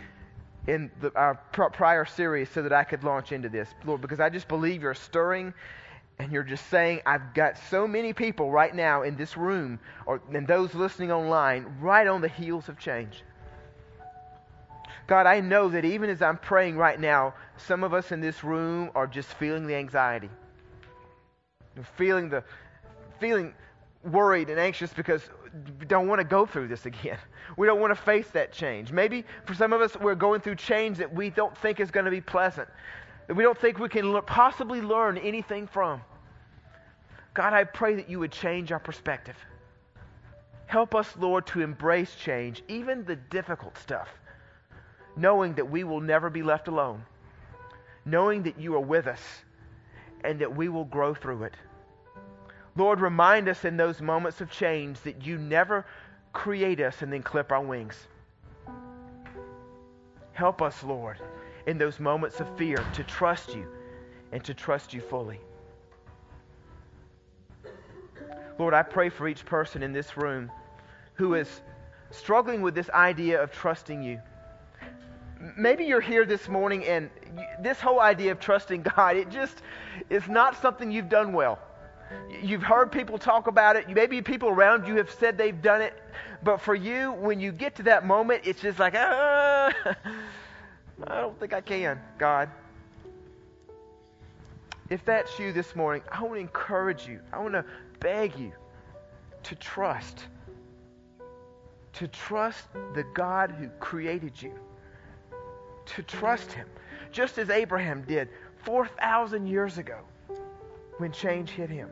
in 0.67 0.91
the, 1.00 1.12
our 1.15 1.36
prior 1.36 2.06
series 2.06 2.50
so 2.50 2.62
that 2.62 2.74
I 2.74 2.84
could 2.84 3.04
launch 3.04 3.32
into 3.32 3.47
this, 3.47 3.69
Lord, 3.86 4.02
because 4.02 4.19
I 4.19 4.30
just 4.30 4.47
believe 4.47 4.82
you're 4.82 4.93
stirring 4.93 5.54
and 6.21 6.31
you're 6.31 6.43
just 6.43 6.67
saying, 6.69 7.01
I've 7.05 7.34
got 7.34 7.57
so 7.69 7.88
many 7.88 8.13
people 8.13 8.51
right 8.51 8.73
now 8.75 9.01
in 9.01 9.15
this 9.15 9.36
room 9.36 9.79
or 10.05 10.21
and 10.31 10.47
those 10.47 10.75
listening 10.75 11.12
online 11.12 11.65
right 11.79 12.05
on 12.07 12.21
the 12.21 12.27
heels 12.27 12.69
of 12.69 12.77
change. 12.77 13.23
God, 15.07 15.25
I 15.25 15.39
know 15.39 15.67
that 15.69 15.84
even 15.84 16.12
as 16.12 16.21
I'm 16.21 16.38
praying 16.38 16.77
right 16.77 16.99
now, 16.99 17.34
some 17.57 17.84
of 17.84 17.93
us 17.93 18.12
in 18.12 18.21
this 18.21 18.43
room 18.43 18.91
are 18.93 19.07
just 19.07 19.29
feeling 19.34 19.65
the 19.65 19.75
anxiety. 19.75 20.29
feeling 21.97 22.29
the 22.29 22.43
feeling 23.19 23.53
worried 24.03 24.49
and 24.49 24.60
anxious 24.60 24.93
because 24.93 25.23
we 25.79 25.86
don't 25.88 26.07
want 26.07 26.19
to 26.19 26.25
go 26.25 26.45
through 26.45 26.67
this 26.67 26.86
again. 26.86 27.17
We 27.57 27.67
don't 27.67 27.81
want 27.81 27.91
to 27.93 28.01
face 28.01 28.29
that 28.29 28.53
change. 28.53 28.93
Maybe 28.93 29.25
for 29.43 29.53
some 29.53 29.73
of 29.73 29.81
us, 29.81 29.97
we're 29.99 30.15
going 30.15 30.39
through 30.39 30.55
change 30.55 30.99
that 30.99 31.13
we 31.13 31.29
don't 31.29 31.55
think 31.57 31.81
is 31.81 31.91
going 31.91 32.05
to 32.05 32.12
be 32.12 32.21
pleasant, 32.21 32.69
that 33.27 33.36
we 33.36 33.43
don't 33.43 33.57
think 33.57 33.77
we 33.77 33.89
can 33.89 34.21
possibly 34.21 34.79
learn 34.79 35.17
anything 35.17 35.67
from. 35.67 36.01
God, 37.33 37.53
I 37.53 37.63
pray 37.63 37.95
that 37.95 38.09
you 38.09 38.19
would 38.19 38.31
change 38.31 38.71
our 38.71 38.79
perspective. 38.79 39.37
Help 40.65 40.95
us, 40.95 41.15
Lord, 41.17 41.45
to 41.47 41.61
embrace 41.61 42.15
change, 42.15 42.63
even 42.67 43.05
the 43.05 43.15
difficult 43.15 43.77
stuff, 43.77 44.09
knowing 45.15 45.53
that 45.55 45.69
we 45.69 45.83
will 45.83 46.01
never 46.01 46.29
be 46.29 46.43
left 46.43 46.67
alone, 46.67 47.03
knowing 48.05 48.43
that 48.43 48.59
you 48.59 48.75
are 48.75 48.79
with 48.79 49.07
us, 49.07 49.21
and 50.23 50.39
that 50.39 50.55
we 50.55 50.69
will 50.69 50.85
grow 50.85 51.13
through 51.13 51.43
it. 51.43 51.55
Lord, 52.75 53.01
remind 53.01 53.49
us 53.49 53.65
in 53.65 53.75
those 53.75 54.01
moments 54.01 54.39
of 54.39 54.49
change 54.49 54.99
that 55.01 55.25
you 55.25 55.37
never 55.37 55.85
create 56.31 56.79
us 56.79 57.01
and 57.01 57.11
then 57.11 57.23
clip 57.23 57.51
our 57.51 57.61
wings. 57.61 58.07
Help 60.33 60.61
us, 60.61 60.83
Lord, 60.83 61.17
in 61.67 61.77
those 61.77 61.99
moments 61.99 62.39
of 62.39 62.57
fear 62.57 62.77
to 62.93 63.03
trust 63.03 63.53
you 63.53 63.67
and 64.31 64.43
to 64.45 64.53
trust 64.53 64.93
you 64.93 65.01
fully. 65.01 65.41
Lord, 68.62 68.76
I 68.76 68.84
pray 68.84 69.10
for 69.10 69.28
each 69.28 69.43
person 69.43 69.82
in 69.82 69.91
this 69.91 70.15
room 70.15 70.52
who 71.15 71.34
is 71.34 71.62
struggling 72.12 72.62
with 72.62 72.76
this 72.76 72.91
idea 72.91 73.41
of 73.41 73.52
trusting 73.52 74.04
you. 74.04 74.21
Maybe 75.58 75.86
you're 75.86 76.00
here 76.00 76.28
this 76.28 76.47
morning 76.47 76.86
and 76.86 77.10
this 77.60 77.80
whole 77.80 78.00
idea 78.00 78.32
of 78.32 78.39
trusting 78.39 78.84
God, 78.95 79.17
it 79.17 79.32
just 79.32 79.63
is 80.12 80.28
not 80.28 80.62
something 80.62 80.91
you've 80.91 81.10
done 81.10 81.34
well. 81.34 81.58
You've 82.43 82.62
heard 82.62 82.91
people 82.91 83.17
talk 83.17 83.47
about 83.47 83.78
it. 83.78 83.89
Maybe 83.89 84.21
people 84.21 84.50
around 84.50 84.86
you 84.86 84.95
have 84.97 85.10
said 85.10 85.39
they've 85.39 85.60
done 85.60 85.82
it. 85.82 86.00
But 86.43 86.62
for 86.62 86.76
you, 86.76 87.13
when 87.13 87.39
you 87.39 87.52
get 87.52 87.76
to 87.78 87.84
that 87.84 88.06
moment, 88.06 88.43
it's 88.45 88.62
just 88.62 88.78
like, 88.78 88.93
ah, 88.95 89.74
I 91.08 91.19
don't 91.19 91.39
think 91.39 91.52
I 91.52 91.62
can, 91.62 92.00
God. 92.19 92.47
If 94.91 95.06
that's 95.06 95.39
you 95.39 95.54
this 95.54 95.73
morning, 95.73 96.04
I 96.12 96.21
want 96.21 96.34
to 96.34 96.39
encourage 96.41 97.08
you. 97.08 97.21
I 97.32 97.39
want 97.39 97.54
to 97.54 97.63
beg 98.01 98.38
you 98.38 98.51
to 99.43 99.56
trust. 99.56 100.25
To 101.93 102.10
trust 102.10 102.67
the 102.93 103.06
God 103.13 103.51
who 103.51 103.69
created 103.80 104.34
you. 104.41 104.54
To 105.86 106.04
trust 106.04 106.51
Him. 106.51 106.67
Just 107.13 107.38
as 107.38 107.49
Abraham 107.49 108.04
did 108.04 108.27
4,000 108.65 109.47
years 109.47 109.77
ago 109.77 109.99
when 110.97 111.13
change 111.13 111.51
hit 111.51 111.69
him. 111.69 111.89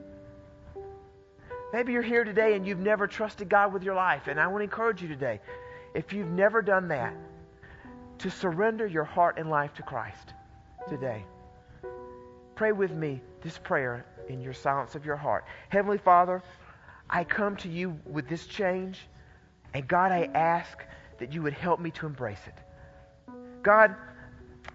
Maybe 1.71 1.93
you're 1.93 2.01
here 2.01 2.25
today 2.25 2.55
and 2.55 2.67
you've 2.67 2.79
never 2.79 3.07
trusted 3.07 3.47
God 3.47 3.73
with 3.73 3.81
your 3.81 3.95
life. 3.95 4.27
And 4.27 4.41
I 4.41 4.47
want 4.47 4.59
to 4.59 4.63
encourage 4.63 5.01
you 5.01 5.07
today, 5.07 5.39
if 5.93 6.11
you've 6.11 6.31
never 6.31 6.61
done 6.61 6.89
that, 6.89 7.13
to 8.19 8.29
surrender 8.29 8.85
your 8.85 9.05
heart 9.05 9.37
and 9.37 9.49
life 9.49 9.73
to 9.75 9.83
Christ 9.83 10.33
today. 10.89 11.23
Pray 12.59 12.73
with 12.73 12.91
me 12.91 13.21
this 13.41 13.57
prayer 13.57 14.05
in 14.27 14.41
your 14.41 14.51
silence 14.51 14.93
of 14.93 15.05
your 15.05 15.15
heart. 15.15 15.45
Heavenly 15.69 15.97
Father, 15.97 16.43
I 17.09 17.23
come 17.23 17.55
to 17.55 17.69
you 17.69 17.97
with 18.05 18.27
this 18.27 18.47
change, 18.47 18.99
and 19.73 19.87
God, 19.87 20.11
I 20.11 20.29
ask 20.33 20.83
that 21.19 21.31
you 21.31 21.41
would 21.41 21.53
help 21.53 21.79
me 21.79 21.91
to 21.91 22.05
embrace 22.05 22.41
it. 22.45 23.33
God, 23.63 23.95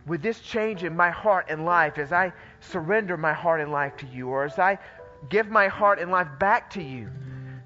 with 0.07 0.23
this 0.23 0.41
change 0.41 0.83
in 0.83 0.97
my 0.97 1.11
heart 1.11 1.49
and 1.51 1.67
life, 1.67 1.99
as 1.99 2.11
I 2.11 2.33
surrender 2.61 3.19
my 3.19 3.35
heart 3.35 3.61
and 3.61 3.71
life 3.71 3.99
to 3.99 4.07
you, 4.07 4.29
or 4.29 4.45
as 4.45 4.59
I 4.59 4.79
give 5.29 5.51
my 5.51 5.69
heart 5.69 5.99
and 5.99 6.11
life 6.11 6.29
back 6.39 6.71
to 6.71 6.83
you. 6.83 7.11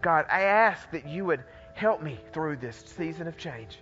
God, 0.03 0.27
I 0.33 0.41
ask 0.43 0.91
that 0.91 1.07
you 1.07 1.27
would 1.27 1.45
help 1.75 2.03
me 2.03 2.19
through 2.33 2.57
this 2.57 2.77
season 2.97 3.29
of 3.29 3.39
change. 3.39 3.79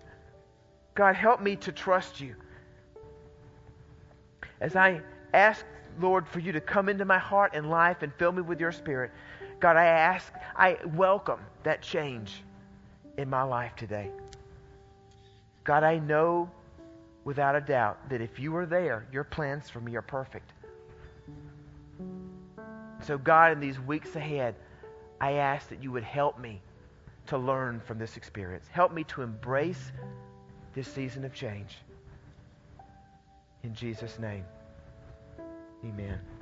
God, 0.94 1.14
help 1.14 1.40
me 1.40 1.56
to 1.56 1.72
trust 1.72 2.20
you. 2.20 2.34
As 4.60 4.76
I 4.76 5.00
ask, 5.32 5.64
Lord, 6.00 6.26
for 6.28 6.40
you 6.40 6.52
to 6.52 6.60
come 6.60 6.88
into 6.88 7.04
my 7.04 7.18
heart 7.18 7.52
and 7.54 7.70
life 7.70 8.02
and 8.02 8.12
fill 8.14 8.32
me 8.32 8.42
with 8.42 8.60
your 8.60 8.72
spirit, 8.72 9.10
God, 9.60 9.76
I 9.76 9.86
ask, 9.86 10.32
I 10.54 10.78
welcome 10.94 11.40
that 11.62 11.82
change 11.82 12.42
in 13.16 13.30
my 13.30 13.42
life 13.42 13.74
today. 13.76 14.10
God, 15.64 15.82
I 15.82 15.98
know 15.98 16.50
without 17.24 17.56
a 17.56 17.60
doubt 17.60 18.08
that 18.10 18.20
if 18.20 18.38
you 18.38 18.54
are 18.56 18.66
there, 18.66 19.06
your 19.12 19.24
plans 19.24 19.68
for 19.68 19.80
me 19.80 19.96
are 19.96 20.02
perfect. 20.02 20.52
So, 23.02 23.18
God, 23.18 23.52
in 23.52 23.60
these 23.60 23.78
weeks 23.80 24.14
ahead, 24.16 24.54
I 25.20 25.32
ask 25.32 25.68
that 25.68 25.82
you 25.82 25.92
would 25.92 26.04
help 26.04 26.38
me 26.38 26.60
to 27.26 27.38
learn 27.38 27.80
from 27.80 27.98
this 27.98 28.16
experience. 28.16 28.66
Help 28.70 28.92
me 28.92 29.04
to 29.04 29.22
embrace 29.22 29.92
this 30.74 30.88
season 30.88 31.24
of 31.24 31.32
change. 31.32 31.78
In 33.62 33.74
Jesus' 33.74 34.18
name, 34.18 34.44
amen. 35.84 36.35